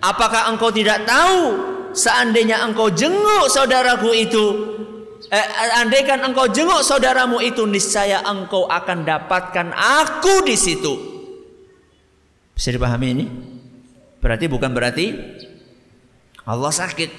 [0.00, 1.58] Apakah engkau tidak tahu
[1.92, 4.46] seandainya engkau jenguk saudaraku itu
[5.30, 10.94] eh, andaikan engkau jenguk saudaramu itu niscaya engkau akan dapatkan aku di situ.
[12.54, 13.26] Bisa dipahami ini?
[14.24, 15.06] Berarti bukan berarti
[16.48, 17.10] Allah sakit.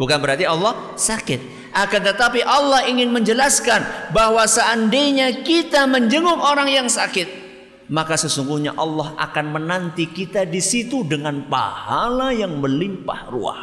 [0.00, 1.72] Bukan berarti Allah sakit.
[1.76, 7.28] Akan tetapi Allah ingin menjelaskan bahwa seandainya kita menjenguk orang yang sakit,
[7.92, 13.62] maka sesungguhnya Allah akan menanti kita di situ dengan pahala yang melimpah ruah.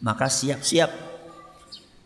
[0.00, 1.05] Maka siap-siap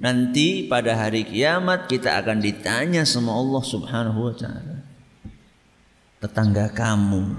[0.00, 4.76] nanti pada hari kiamat kita akan ditanya sama Allah Subhanahu wa taala.
[6.20, 7.36] Tetangga kamu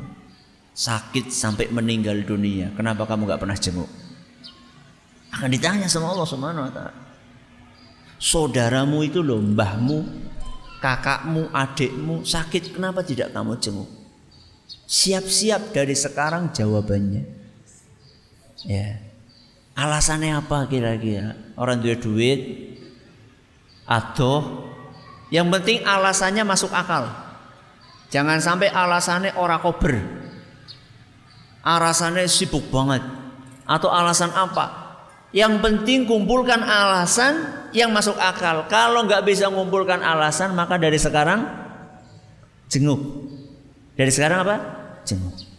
[0.72, 3.90] sakit sampai meninggal dunia, kenapa kamu gak pernah jenguk?
[5.34, 7.02] Akan ditanya sama Allah Subhanahu wa taala.
[8.22, 10.06] Saudaramu itu loh, mbahmu,
[10.78, 13.90] kakakmu, adikmu sakit, kenapa tidak kamu jenguk?
[14.86, 17.24] Siap-siap dari sekarang jawabannya.
[18.70, 19.02] Ya.
[19.74, 21.34] Alasannya apa kira-kira?
[21.62, 22.40] Orang duit duit
[23.86, 24.66] atau
[25.30, 27.06] yang penting alasannya masuk akal.
[28.10, 30.02] Jangan sampai alasannya orang kober.
[31.62, 33.06] Alasannya sibuk banget.
[33.70, 34.98] Atau alasan apa?
[35.30, 38.66] Yang penting kumpulkan alasan yang masuk akal.
[38.66, 41.46] Kalau nggak bisa mengumpulkan alasan, maka dari sekarang
[42.68, 43.00] jenguk.
[43.94, 44.56] Dari sekarang apa?
[45.06, 45.51] Jenguk.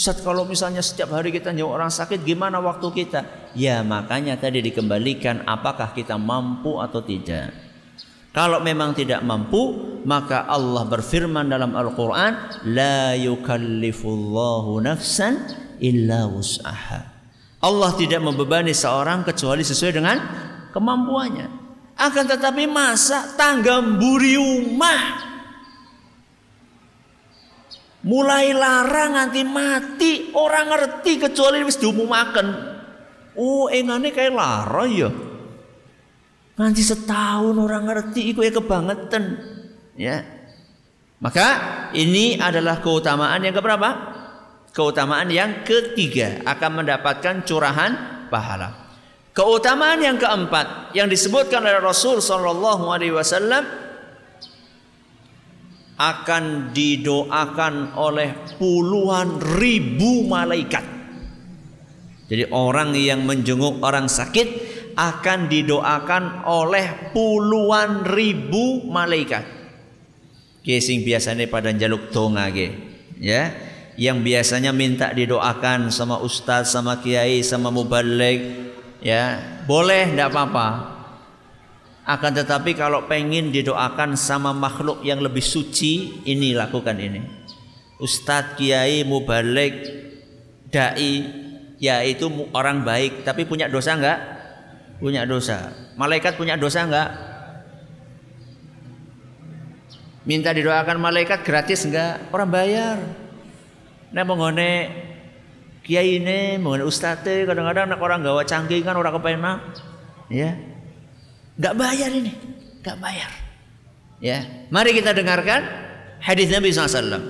[0.00, 3.52] Ustaz kalau misalnya setiap hari kita nyawa orang sakit gimana waktu kita?
[3.52, 7.52] Ya makanya tadi dikembalikan apakah kita mampu atau tidak.
[8.32, 9.60] Kalau memang tidak mampu,
[10.08, 12.32] maka Allah berfirman dalam Al-Quran,
[12.72, 15.36] La yukallifullahu nafsan
[15.84, 17.00] illa wus'aha.
[17.60, 20.16] Allah tidak membebani seorang kecuali sesuai dengan
[20.72, 21.48] kemampuannya.
[22.00, 25.29] Akan tetapi masa tangga mburi rumah
[28.00, 32.48] Mulai larang nanti mati orang ngerti kecuali wis diumumaken.
[33.36, 35.12] Oh, engane kayak lara ya.
[36.56, 39.24] Nanti setahun orang ngerti iku ya kebangetan.
[40.00, 40.24] Ya.
[41.20, 41.48] Maka
[41.92, 43.88] ini adalah keutamaan yang keberapa?
[44.72, 47.92] Keutamaan yang ketiga akan mendapatkan curahan
[48.32, 48.88] pahala.
[49.36, 53.89] Keutamaan yang keempat yang disebutkan oleh Rasul Shallallahu Alaihi Wasallam
[56.00, 60.80] akan didoakan oleh puluhan ribu malaikat.
[62.24, 64.48] Jadi orang yang menjenguk orang sakit
[64.96, 69.44] akan didoakan oleh puluhan ribu malaikat.
[70.64, 72.48] Kesing biasanya pada jaluk tonga
[73.20, 73.52] ya.
[74.00, 78.40] Yang biasanya minta didoakan sama ustaz, sama kiai, sama mubalik,
[79.04, 79.36] ya
[79.68, 80.99] boleh, tidak apa-apa.
[82.10, 87.22] Akan tetapi kalau pengen didoakan sama makhluk yang lebih suci, ini lakukan ini.
[88.02, 89.78] Ustadz, kiai, mubalik,
[90.74, 91.22] dai,
[91.78, 94.18] ya itu orang baik, tapi punya dosa enggak?
[94.98, 95.70] Punya dosa.
[95.94, 97.14] Malaikat punya dosa enggak?
[100.26, 102.26] Minta didoakan malaikat gratis enggak?
[102.34, 102.98] Orang bayar.
[104.10, 104.90] Nah mengone
[105.86, 109.58] kiai ini, mengone ustadz kadang-kadang orang gawa canggih kan orang kepenak,
[110.26, 110.58] ya
[111.60, 112.32] Gak bayar ini,
[112.80, 113.28] gak bayar.
[114.20, 115.60] Ya, mari kita dengarkan
[116.24, 117.20] hadis Nabi SAW.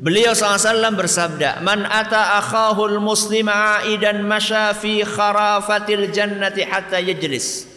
[0.00, 7.68] Beliau SAW bersabda, "Man ata akhahul muslim aidan masya fi kharafatil jannati hatta yajlis."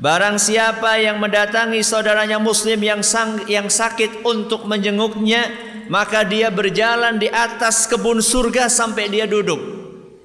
[0.00, 5.48] Barang siapa yang mendatangi saudaranya muslim yang sang, yang sakit untuk menjenguknya,
[5.92, 9.60] maka dia berjalan di atas kebun surga sampai dia duduk.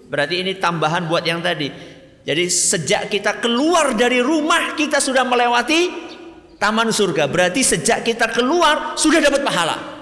[0.08, 1.68] Berarti ini tambahan buat yang tadi.
[2.28, 6.12] Jadi sejak kita keluar dari rumah kita sudah melewati
[6.60, 7.24] taman surga.
[7.32, 9.96] Berarti sejak kita keluar sudah dapat pahala.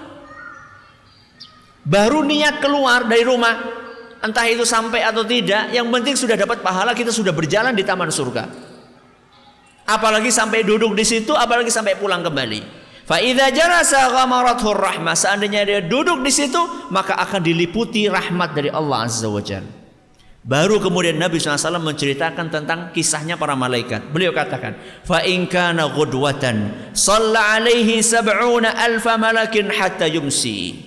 [1.86, 3.54] Baru niat keluar dari rumah,
[4.18, 8.10] entah itu sampai atau tidak, yang penting sudah dapat pahala kita sudah berjalan di taman
[8.10, 8.50] surga.
[9.86, 12.90] Apalagi sampai duduk di situ, apalagi sampai pulang kembali.
[13.06, 15.14] Faida jalasa ghamarathur rahmah.
[15.14, 16.58] Seandainya dia duduk di situ,
[16.90, 19.85] maka akan diliputi rahmat dari Allah Azza wa Jalla.
[20.46, 24.14] Baru kemudian Nabi SAW menceritakan tentang kisahnya para malaikat.
[24.14, 30.86] Beliau katakan, "Fa in kana ghudwatan, shalla alaihi sab'una alfa malakin hatta yumsi."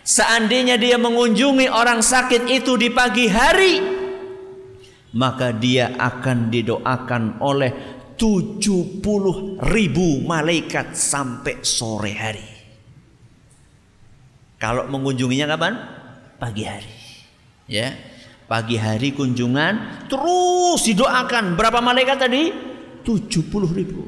[0.00, 3.74] Seandainya dia mengunjungi orang sakit itu di pagi hari,
[5.12, 7.72] maka dia akan didoakan oleh
[8.16, 12.48] 70 ribu malaikat sampai sore hari.
[14.56, 15.76] Kalau mengunjunginya kapan?
[16.40, 16.96] Pagi hari.
[17.68, 18.13] Ya.
[18.54, 21.58] Pagi hari kunjungan terus didoakan.
[21.58, 22.54] Berapa malaikat tadi?
[23.02, 24.06] 70 ribu.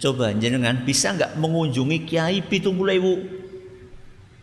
[0.00, 3.20] Coba jenengan bisa nggak mengunjungi kiai pitung ibu?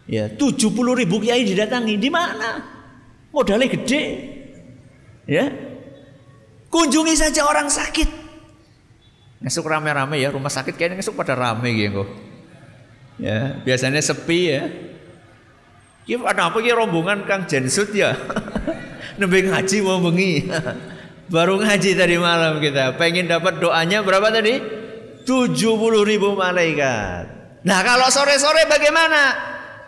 [0.05, 1.97] Ya, 70 ribu kiai didatangi.
[1.97, 2.61] Di mana?
[3.33, 4.03] Modalnya gede.
[5.25, 5.49] Ya.
[6.69, 8.13] Kunjungi saja orang sakit.
[9.41, 12.05] Ngesuk rame-rame ya rumah sakit kayaknya ngesuk pada rame gitu.
[13.17, 14.69] Ya, biasanya sepi ya.
[16.05, 18.13] Ki ada apa ki rombongan Kang Jensut ya?
[19.19, 20.47] Nembe ngaji mau bengi.
[21.33, 22.93] Baru ngaji tadi malam kita.
[22.99, 24.59] Pengen dapat doanya berapa tadi?
[25.23, 25.55] 70
[26.03, 27.25] ribu malaikat.
[27.63, 29.21] Nah kalau sore-sore bagaimana?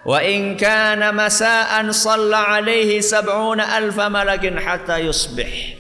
[0.06, 5.76] Wa in kana masaan shalla alaihi sab'una alfa malakin hatta yusbih.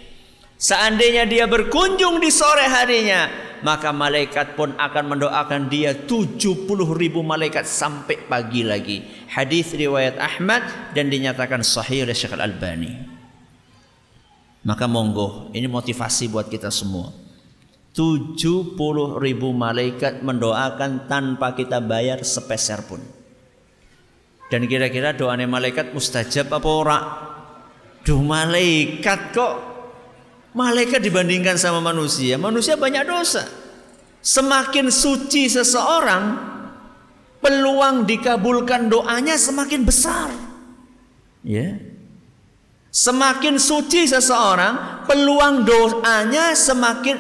[0.59, 3.29] Seandainya dia berkunjung di sore harinya,
[3.61, 9.03] maka malaikat pun akan mendoakan dia 70 ribu malaikat sampai pagi lagi.
[9.29, 10.65] Hadis riwayat Ahmad
[10.97, 13.14] dan dinyatakan sahih oleh Syekh Al-Albani.
[14.65, 17.13] Maka monggo, ini motivasi buat kita semua.
[17.93, 18.75] 70
[19.21, 22.99] ribu malaikat mendoakan tanpa kita bayar sepeser pun.
[24.49, 26.99] Dan kira-kira doanya malaikat mustajab apa ora?
[28.01, 29.55] Duh malaikat kok
[30.57, 32.35] malaikat dibandingkan sama manusia.
[32.35, 33.45] Manusia banyak dosa.
[34.25, 36.23] Semakin suci seseorang,
[37.37, 40.33] peluang dikabulkan doanya semakin besar.
[41.45, 41.61] Ya.
[41.61, 41.94] Yeah.
[42.95, 47.19] Semakin suci seseorang, peluang doanya semakin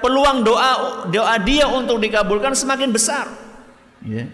[0.00, 3.28] peluang doa doa dia untuk dikabulkan semakin besar.
[4.00, 4.32] Yeah.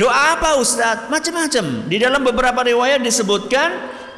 [0.00, 1.12] Doa apa Ustadz?
[1.12, 1.92] Macam-macam.
[1.92, 3.68] Di dalam beberapa riwayat disebutkan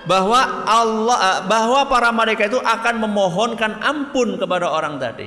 [0.07, 5.27] bahwa Allah bahwa para malaikat itu akan memohonkan ampun kepada orang tadi.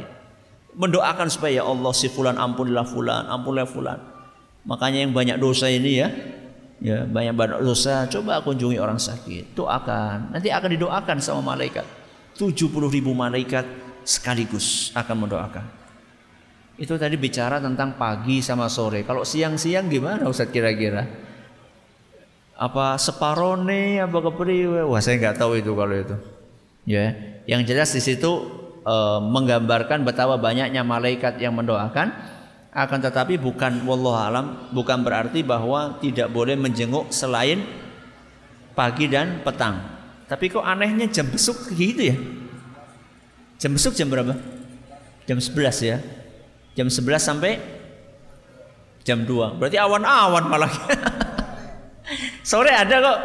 [0.79, 3.99] Mendoakan supaya ya Allah si fulan ampunilah fulan, ampunilah fulan.
[4.63, 6.07] Makanya yang banyak dosa ini ya,
[6.81, 8.09] ya banyak banyak dosa.
[8.09, 9.53] Coba kunjungi orang sakit.
[9.53, 10.33] Doakan.
[10.33, 11.85] Nanti akan didoakan sama malaikat.
[12.35, 13.63] 70 ribu malaikat
[14.01, 15.65] sekaligus akan mendoakan.
[16.81, 19.05] Itu tadi bicara tentang pagi sama sore.
[19.05, 21.05] Kalau siang-siang gimana Ustaz kira-kira?
[22.57, 26.17] Apa separone apa kepriwe wah saya nggak tahu itu kalau itu.
[26.89, 27.13] Ya
[27.45, 28.49] yang jelas di situ
[28.81, 32.13] e, menggambarkan betapa banyaknya malaikat yang mendoakan
[32.71, 37.67] akan tetapi bukan wallahu alam bukan berarti bahwa tidak boleh menjenguk selain
[38.71, 39.75] pagi dan petang.
[40.31, 42.15] Tapi kok anehnya jam besuk gitu ya?
[43.59, 44.31] Jam besuk jam berapa?
[45.27, 45.97] Jam 11 ya.
[46.73, 47.59] Jam 11 sampai
[49.03, 49.59] jam 2.
[49.59, 50.71] Berarti awan-awan malah.
[52.47, 53.19] Sore ada kok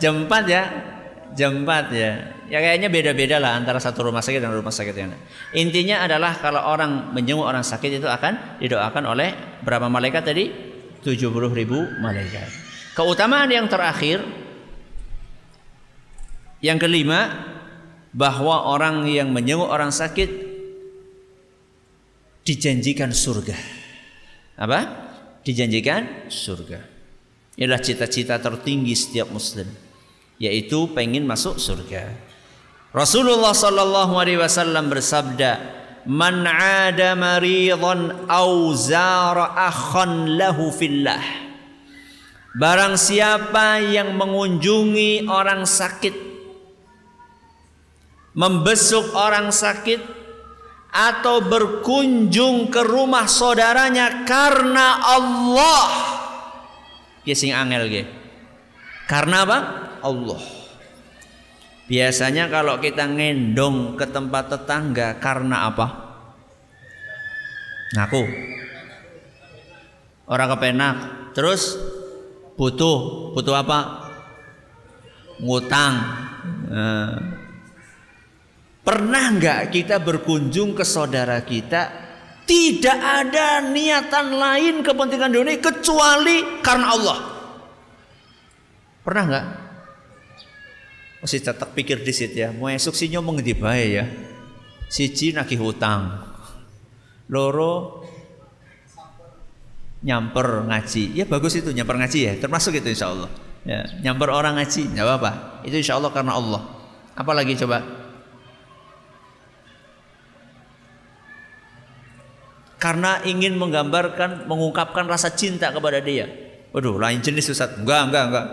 [0.00, 0.62] jam 4 ya.
[1.34, 2.12] Jam 4 ya.
[2.46, 5.22] Ya kayaknya beda-beda lah antara satu rumah sakit dan rumah sakit yang lain.
[5.56, 9.34] Intinya adalah kalau orang menjenguk orang sakit itu akan didoakan oleh
[9.66, 10.44] berapa malaikat tadi?
[11.02, 12.46] 70 ribu malaikat.
[12.94, 14.22] Keutamaan yang terakhir
[16.62, 17.34] yang kelima
[18.14, 20.30] bahwa orang yang menjenguk orang sakit
[22.46, 23.58] dijanjikan surga.
[24.56, 24.80] Apa?
[25.42, 26.80] Dijanjikan surga.
[27.58, 29.85] Inilah cita-cita tertinggi setiap muslim
[30.36, 32.12] yaitu pengen masuk surga.
[32.92, 35.60] Rasulullah sallallahu alaihi wasallam bersabda,
[36.08, 41.20] "Man 'ada maridhan aw zara akhan lahu fillah."
[42.56, 46.16] Barang siapa yang mengunjungi orang sakit,
[48.32, 50.00] membesuk orang sakit
[50.88, 55.84] atau berkunjung ke rumah saudaranya karena Allah.
[57.28, 58.08] Ya sing angel
[59.04, 59.85] Karena apa?
[60.06, 60.40] Allah.
[61.86, 65.86] Biasanya kalau kita ngendong ke tempat tetangga karena apa?
[67.94, 68.22] Ngaku.
[70.26, 70.96] Orang kepenak.
[71.30, 71.78] Terus
[72.58, 73.78] butuh, butuh apa?
[75.38, 75.94] Ngutang.
[76.66, 77.18] Nah.
[78.86, 81.90] Pernah nggak kita berkunjung ke saudara kita
[82.46, 87.18] tidak ada niatan lain kepentingan dunia kecuali karena Allah?
[89.02, 89.46] Pernah nggak?
[91.20, 92.52] Mesti tetap pikir di situ ya.
[92.52, 94.04] Mau esok sih nyomong di bae ya?
[94.86, 96.22] Siji nagih hutang
[97.26, 98.06] loro
[100.06, 101.18] nyamper ngaji.
[101.18, 102.32] Ya bagus itu nyamper ngaji ya.
[102.38, 103.30] Termasuk itu insya Allah.
[103.66, 105.32] Ya nyamper orang ngaji nggak apa-apa.
[105.66, 106.62] Itu insya Allah karena Allah.
[107.16, 107.82] Apalagi coba?
[112.76, 116.28] Karena ingin menggambarkan mengungkapkan rasa cinta kepada dia.
[116.70, 117.74] Waduh lain jenis Ustaz.
[117.74, 118.46] Enggak enggak enggak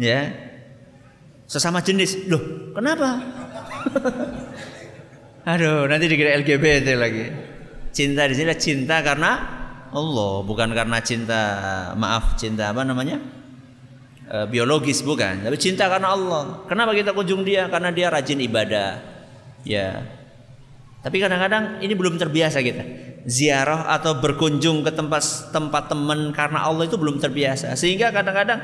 [0.00, 0.20] ya
[1.46, 2.26] sesama jenis.
[2.26, 3.22] Loh, kenapa?
[5.50, 7.26] Aduh, nanti dikira LGBT lagi.
[7.94, 9.40] Cinta di sini cinta karena
[9.94, 11.40] Allah, bukan karena cinta
[11.94, 13.22] maaf cinta apa namanya?
[14.26, 16.66] E, biologis bukan, tapi cinta karena Allah.
[16.66, 17.70] Kenapa kita kunjung dia?
[17.70, 19.00] Karena dia rajin ibadah.
[19.62, 20.02] Ya.
[21.00, 22.82] Tapi kadang-kadang ini belum terbiasa kita.
[23.22, 27.78] Ziarah atau berkunjung ke tempat tempat teman karena Allah itu belum terbiasa.
[27.78, 28.58] Sehingga kadang-kadang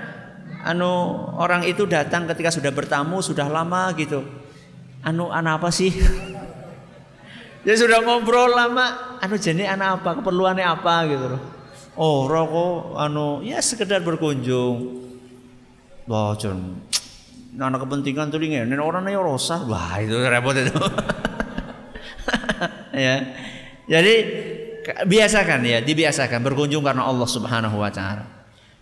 [0.62, 4.22] anu orang itu datang ketika sudah bertamu sudah lama gitu
[5.02, 5.90] anu anak apa sih
[7.62, 11.38] Ya sudah ngobrol lama, anu jenis anak apa, keperluannya apa gitu.
[11.94, 15.06] Oh, rokok anu ya sekedar berkunjung.
[16.10, 16.82] Wah, John.
[17.62, 19.62] Anak kepentingan tuh ini orang yang rosah.
[19.68, 20.72] Wah, itu repot itu.
[23.06, 23.14] ya.
[23.86, 24.14] Jadi
[25.06, 28.24] biasakan ya, dibiasakan berkunjung karena Allah Subhanahu wa taala.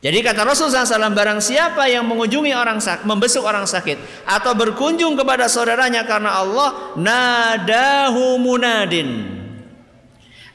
[0.01, 5.13] Jadi kata Rasulullah SAW barang siapa yang mengunjungi orang sakit, membesuk orang sakit atau berkunjung
[5.13, 9.37] kepada saudaranya karena Allah nadahu munadin.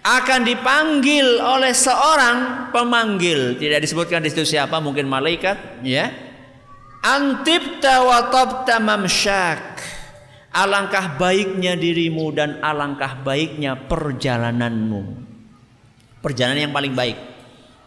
[0.01, 3.57] Akan dipanggil oleh seorang pemanggil.
[3.57, 6.09] Tidak disebutkan di situ siapa mungkin malaikat ya.
[7.05, 9.77] Antibta wa tabta mamsyak.
[10.57, 15.21] Alangkah baiknya dirimu dan alangkah baiknya perjalananmu.
[16.21, 17.17] Perjalanan yang paling baik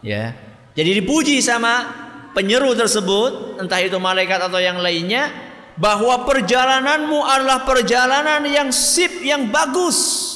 [0.03, 0.48] ya
[0.79, 1.91] jadi dipuji sama
[2.39, 5.27] penyeru tersebut, entah itu malaikat atau yang lainnya,
[5.75, 10.27] bahwa perjalananmu adalah perjalanan yang sip, yang bagus.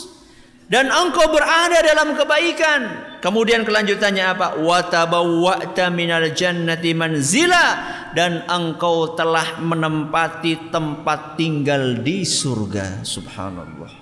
[0.66, 2.80] Dan engkau berada dalam kebaikan.
[3.22, 4.58] Kemudian kelanjutannya apa?
[4.58, 7.66] Watabawwa'ta minal jannati manzila
[8.10, 13.06] dan engkau telah menempati tempat tinggal di surga.
[13.06, 13.92] Subhanallah.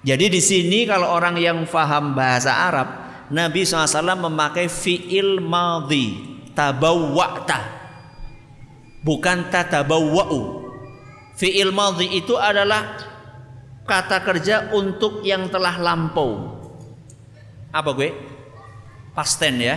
[0.00, 6.16] Jadi di sini kalau orang yang faham bahasa Arab, Nabi SAW memakai fi'il madhi
[6.56, 7.60] tabawwa'ta.
[9.04, 10.40] Bukan tatabawwa'u.
[11.36, 12.98] Fi'il madhi itu adalah
[13.84, 16.56] kata kerja untuk yang telah lampau.
[17.68, 18.10] Apa gue?
[19.12, 19.76] Pasten ya.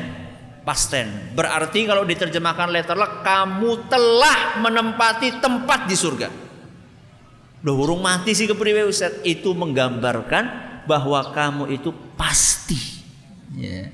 [0.61, 6.29] Pasten berarti kalau diterjemahkan letterlock kamu telah menempati tempat di surga.
[7.65, 8.89] Udah burung mati sih kepriwe
[9.25, 13.00] itu menggambarkan bahwa kamu itu pasti
[13.57, 13.91] Ya.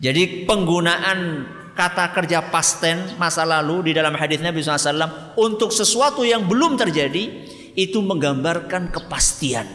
[0.00, 6.48] Jadi penggunaan kata kerja pasten masa lalu di dalam hadis Nabi SAW untuk sesuatu yang
[6.48, 7.30] belum terjadi
[7.76, 9.68] itu menggambarkan kepastian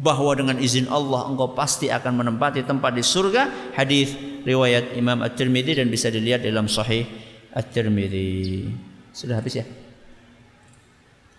[0.00, 3.72] bahwa dengan izin Allah engkau pasti akan menempati tempat di surga.
[3.76, 7.06] Hadis riwayat Imam At-Tirmidzi dan bisa dilihat dalam Sahih
[7.54, 8.72] At-Tirmidzi.
[9.12, 9.66] Sudah habis ya?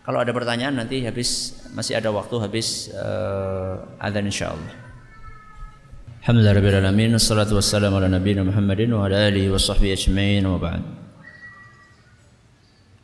[0.04, 4.83] Kalau ada pertanyaan nanti habis masih ada waktu habis uh, adzan insyaallah
[6.24, 10.48] Alhamdulillah Rabbil Alamin Assalatu wassalamu ala Muhammadin Wa ala alihi wa sahbihi ajma'in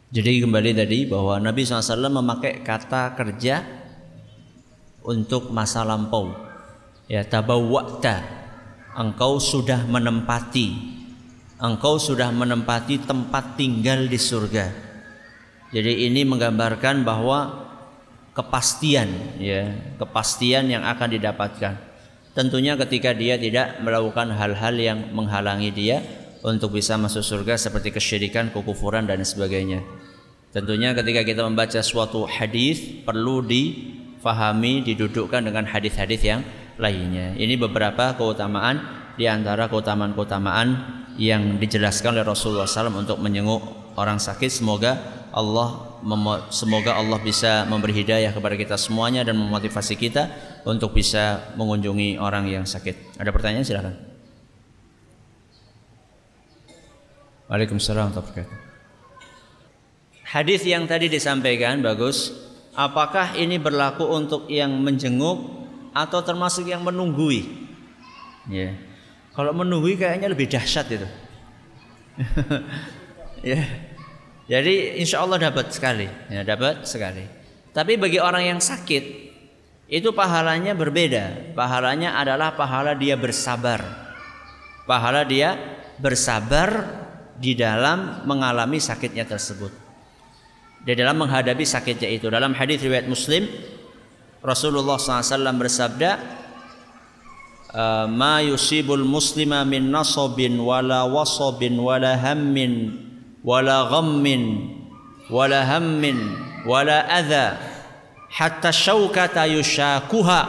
[0.08, 3.60] Jadi kembali tadi bahwa Nabi SAW memakai kata kerja
[5.04, 6.32] Untuk masa lampau.
[7.12, 8.24] Ya tabawwa'ta.
[8.96, 10.80] Engkau sudah menempati.
[11.60, 14.72] Engkau sudah menempati tempat tinggal di surga.
[15.76, 17.68] Jadi ini menggambarkan bahwa
[18.32, 21.89] Kepastian ya Kepastian yang akan didapatkan
[22.38, 25.98] Tentunya ketika dia tidak melakukan hal-hal yang menghalangi dia
[26.46, 29.84] untuk bisa masuk surga seperti kesyirikan, kekufuran dan sebagainya.
[30.50, 36.42] Tentunya ketika kita membaca suatu hadis perlu difahami, didudukkan dengan hadis-hadis yang
[36.80, 37.38] lainnya.
[37.38, 38.82] Ini beberapa keutamaan
[39.20, 40.68] di antara keutamaan-keutamaan
[41.20, 44.48] yang dijelaskan oleh Rasulullah SAW untuk menyenguk orang sakit.
[44.48, 46.00] Semoga Allah
[46.50, 50.32] semoga Allah bisa memberi hidayah kepada kita semuanya dan memotivasi kita
[50.66, 53.20] untuk bisa mengunjungi orang yang sakit.
[53.22, 53.96] Ada pertanyaan silakan.
[57.50, 58.14] Waalaikumsalam
[60.30, 62.30] Hadis yang tadi disampaikan bagus.
[62.78, 65.42] Apakah ini berlaku untuk yang menjenguk
[65.90, 67.50] atau termasuk yang menunggui?
[68.46, 68.78] Ya.
[69.34, 71.08] Kalau menunggui kayaknya lebih dahsyat itu.
[73.52, 73.89] ya.
[74.50, 77.22] Jadi insya Allah dapat sekali, ya dapat sekali.
[77.70, 79.30] Tapi bagi orang yang sakit
[79.86, 81.54] itu pahalanya berbeda.
[81.54, 84.10] Pahalanya adalah pahala dia bersabar.
[84.90, 85.54] Pahala dia
[86.02, 86.82] bersabar
[87.38, 89.70] di dalam mengalami sakitnya tersebut.
[90.82, 92.26] Di dalam menghadapi sakitnya itu.
[92.26, 93.46] Dalam hadis riwayat Muslim,
[94.42, 96.12] Rasulullah SAW bersabda,
[98.10, 103.06] "Ma yusibul muslima min nasabin wala wasabin wala hammin
[103.46, 104.76] wala ghammin
[105.32, 106.18] wala hammin
[106.68, 107.56] wala adha
[108.28, 110.40] hatta syaukata yushakuha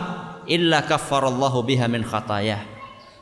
[0.51, 2.71] illa kaffarallahu biha min khatayah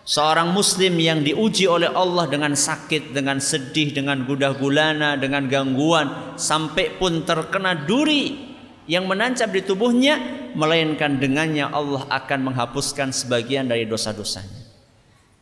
[0.08, 6.32] Seorang muslim yang diuji oleh Allah dengan sakit, dengan sedih, dengan gudah gulana, dengan gangguan
[6.32, 8.56] sampai pun terkena duri
[8.88, 10.16] yang menancap di tubuhnya
[10.56, 14.67] melainkan dengannya Allah akan menghapuskan sebagian dari dosa-dosanya.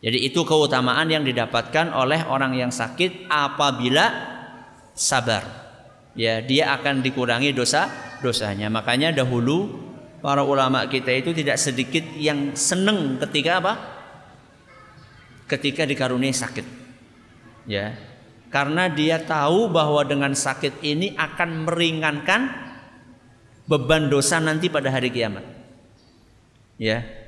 [0.06, 4.06] Jadi itu keutamaan yang didapatkan oleh orang yang sakit apabila
[4.94, 5.42] sabar.
[6.14, 7.90] Ya, dia akan dikurangi dosa
[8.22, 8.70] dosanya.
[8.70, 9.66] Makanya dahulu
[10.22, 13.72] para ulama kita itu tidak sedikit yang seneng ketika apa?
[15.50, 16.66] Ketika dikaruniai sakit.
[17.66, 17.98] Ya.
[18.54, 22.46] Karena dia tahu bahwa dengan sakit ini akan meringankan
[23.66, 25.42] beban dosa nanti pada hari kiamat.
[26.78, 27.25] Ya.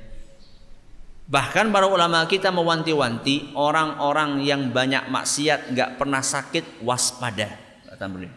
[1.29, 7.53] Bahkan para ulama kita mewanti-wanti orang-orang yang banyak maksiat nggak pernah sakit waspada.
[7.85, 8.33] Kata beliau.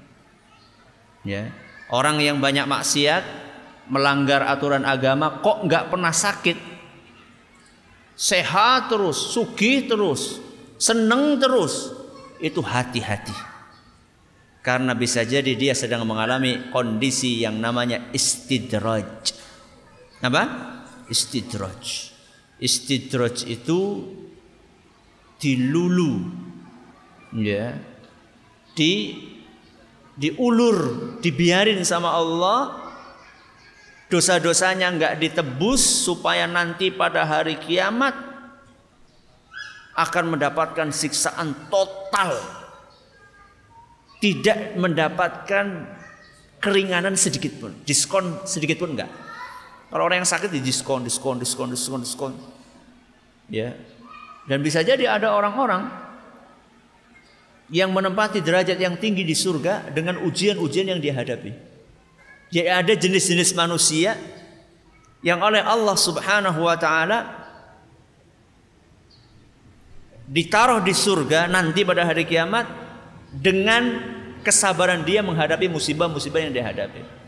[1.25, 1.49] Ya.
[1.89, 3.25] Orang yang banyak maksiat
[3.89, 6.59] melanggar aturan agama kok nggak pernah sakit?
[8.13, 10.45] Sehat terus sugih terus
[10.77, 11.97] seneng terus.
[12.45, 13.33] Itu hati-hati.
[14.61, 19.33] Karena bisa jadi dia sedang mengalami kondisi yang namanya istidraj.
[20.21, 20.43] Apa?
[21.09, 22.12] Istidraj
[22.63, 24.07] istidraj itu
[25.43, 26.31] dilulu
[27.35, 27.75] ya.
[28.73, 29.19] Di
[30.15, 30.79] diulur
[31.19, 32.79] dibiarin sama Allah.
[34.07, 38.13] Dosa-dosanya nggak ditebus supaya nanti pada hari kiamat
[39.97, 42.37] akan mendapatkan siksaan total.
[44.21, 45.97] Tidak mendapatkan
[46.63, 49.11] keringanan sedikit pun diskon sedikit pun enggak
[49.91, 52.33] kalau orang yang sakit di diskon diskon diskon diskon diskon
[53.49, 53.75] ya
[54.47, 55.89] dan bisa jadi ada orang-orang
[57.73, 61.53] yang menempati derajat yang tinggi di surga dengan ujian-ujian yang dihadapi
[62.53, 64.19] jadi ada jenis-jenis manusia
[65.25, 67.43] yang oleh Allah Subhanahu wa taala
[70.29, 72.67] ditaruh di surga nanti pada hari kiamat
[73.33, 74.13] dengan
[74.45, 77.22] kesabaran dia menghadapi musibah-musibah yang dihadapi.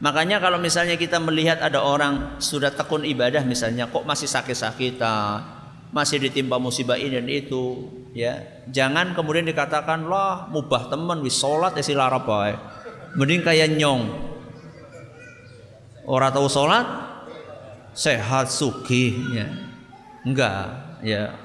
[0.00, 5.44] Makanya kalau misalnya kita melihat ada orang sudah tekun ibadah misalnya kok masih sakit-sakitan,
[5.92, 7.84] masih ditimpa musibah ini dan itu,
[8.16, 8.64] ya.
[8.72, 12.16] Jangan kemudian dikatakan lah mubah teman wis salat ya silara
[13.12, 14.08] Mending kayak nyong.
[16.08, 16.86] Orang tahu sholat
[17.92, 19.46] sehat sugih ya.
[20.24, 21.36] Enggak, ya.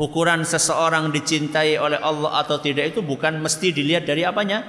[0.00, 4.62] Ukuran seseorang dicintai oleh Allah atau tidak itu bukan mesti dilihat dari apanya?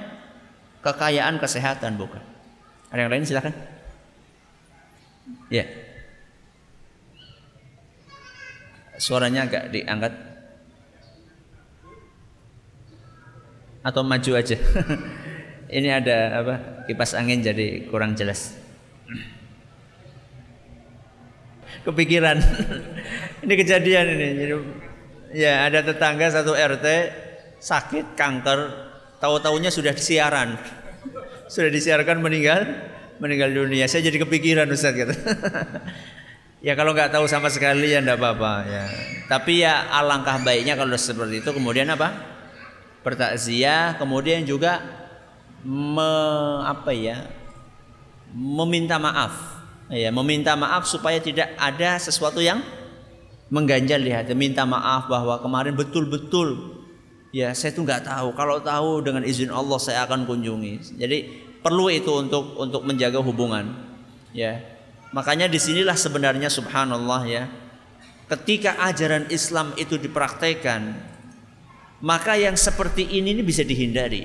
[0.82, 2.29] Kekayaan, kesehatan bukan.
[2.90, 3.54] Ada yang lain silakan.
[5.50, 5.64] Ya.
[8.98, 10.12] Suaranya agak diangkat.
[13.80, 14.58] Atau maju aja.
[15.78, 16.54] Ini ada apa?
[16.90, 18.58] Kipas angin jadi kurang jelas
[21.86, 22.38] kepikiran
[23.46, 24.54] ini kejadian ini jadi
[25.32, 26.86] ya ada tetangga satu RT
[27.60, 28.60] sakit kanker
[29.22, 30.58] tahu-taunya sudah siaran
[31.50, 32.62] sudah disiarkan meninggal
[33.18, 33.90] meninggal dunia.
[33.90, 35.12] Saya jadi kepikiran Ustaz gitu.
[36.60, 38.84] Ya kalau nggak tahu sama sekali ya enggak apa-apa ya.
[39.32, 41.56] Tapi ya alangkah baiknya kalau seperti itu.
[41.56, 42.12] Kemudian apa?
[43.00, 44.84] Bertakziah kemudian juga
[45.64, 46.12] me,
[46.68, 47.32] apa ya
[48.36, 49.32] meminta maaf.
[49.88, 52.60] Ya meminta maaf supaya tidak ada sesuatu yang
[53.48, 54.36] mengganjal di hati.
[54.36, 56.79] Minta maaf bahwa kemarin betul-betul
[57.30, 58.34] ya saya tuh nggak tahu.
[58.34, 60.98] Kalau tahu dengan izin Allah saya akan kunjungi.
[60.98, 61.18] Jadi
[61.62, 63.74] perlu itu untuk untuk menjaga hubungan
[64.34, 64.62] ya.
[65.10, 67.50] Makanya di sinilah sebenarnya subhanallah ya.
[68.30, 71.10] Ketika ajaran Islam itu dipraktekkan
[72.00, 74.24] maka yang seperti ini, ini bisa dihindari.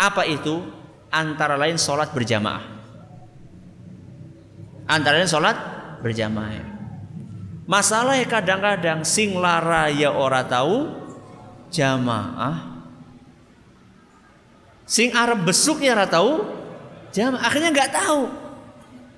[0.00, 0.64] Apa itu?
[1.12, 2.64] Antara lain sholat berjamaah.
[4.88, 5.56] Antara lain sholat
[6.00, 6.74] berjamaah.
[7.64, 11.03] Masalahnya kadang-kadang sing lara ya ora tahu
[11.74, 12.86] jamaah.
[14.86, 16.46] Sing Arab besuk ya ora tahu
[17.10, 17.42] jamaah.
[17.42, 18.22] Akhirnya nggak tahu.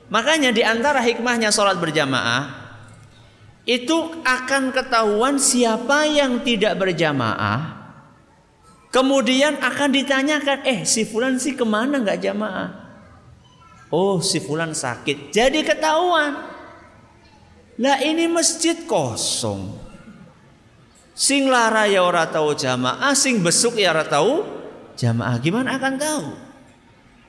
[0.08, 2.64] Makanya di antara hikmahnya sholat berjamaah
[3.68, 7.76] itu akan ketahuan siapa yang tidak berjamaah.
[8.94, 12.86] Kemudian akan ditanyakan, eh si fulan sih ke mana nggak jamaah?
[13.90, 16.34] Oh si fulan sakit Jadi ketahuan
[17.78, 19.75] Lah ini masjid kosong
[21.16, 24.44] Sing lara ya ora tahu jamaah Sing besuk ya ora tahu
[25.00, 26.24] jamaah Gimana akan tahu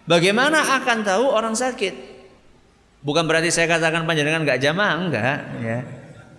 [0.04, 1.96] Bagaimana akan tahu orang sakit
[3.00, 5.80] Bukan berarti saya katakan panjenengan nggak jamaah Enggak ya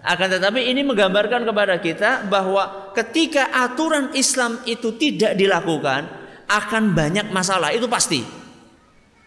[0.08, 6.06] akan tetapi ini menggambarkan kepada kita bahwa ketika aturan Islam itu tidak dilakukan
[6.48, 8.22] akan banyak masalah itu pasti.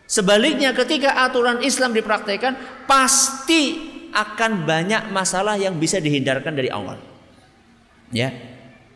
[0.10, 7.11] Sebaliknya ketika aturan Islam dipraktekkan pasti akan banyak masalah yang bisa dihindarkan dari awal.
[8.12, 8.32] Ya.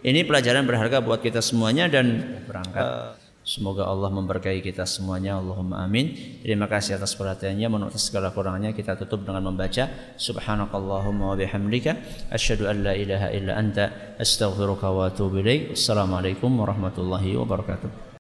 [0.06, 3.18] Ini pelajaran berharga buat kita semuanya dan berangkat.
[3.46, 5.38] Semoga Allah memberkahi kita semuanya.
[5.38, 6.14] Allahumma amin.
[6.42, 7.70] Terima kasih atas perhatiannya.
[7.70, 9.86] Menurut segala kurangannya kita tutup dengan membaca
[10.18, 11.94] Subhanakallahumma wa bihamdika
[12.34, 15.78] asyhadu an la ilaha illa anta astaghfiruka wa atubu ilaik.
[15.78, 18.15] Assalamualaikum warahmatullahi wabarakatuh.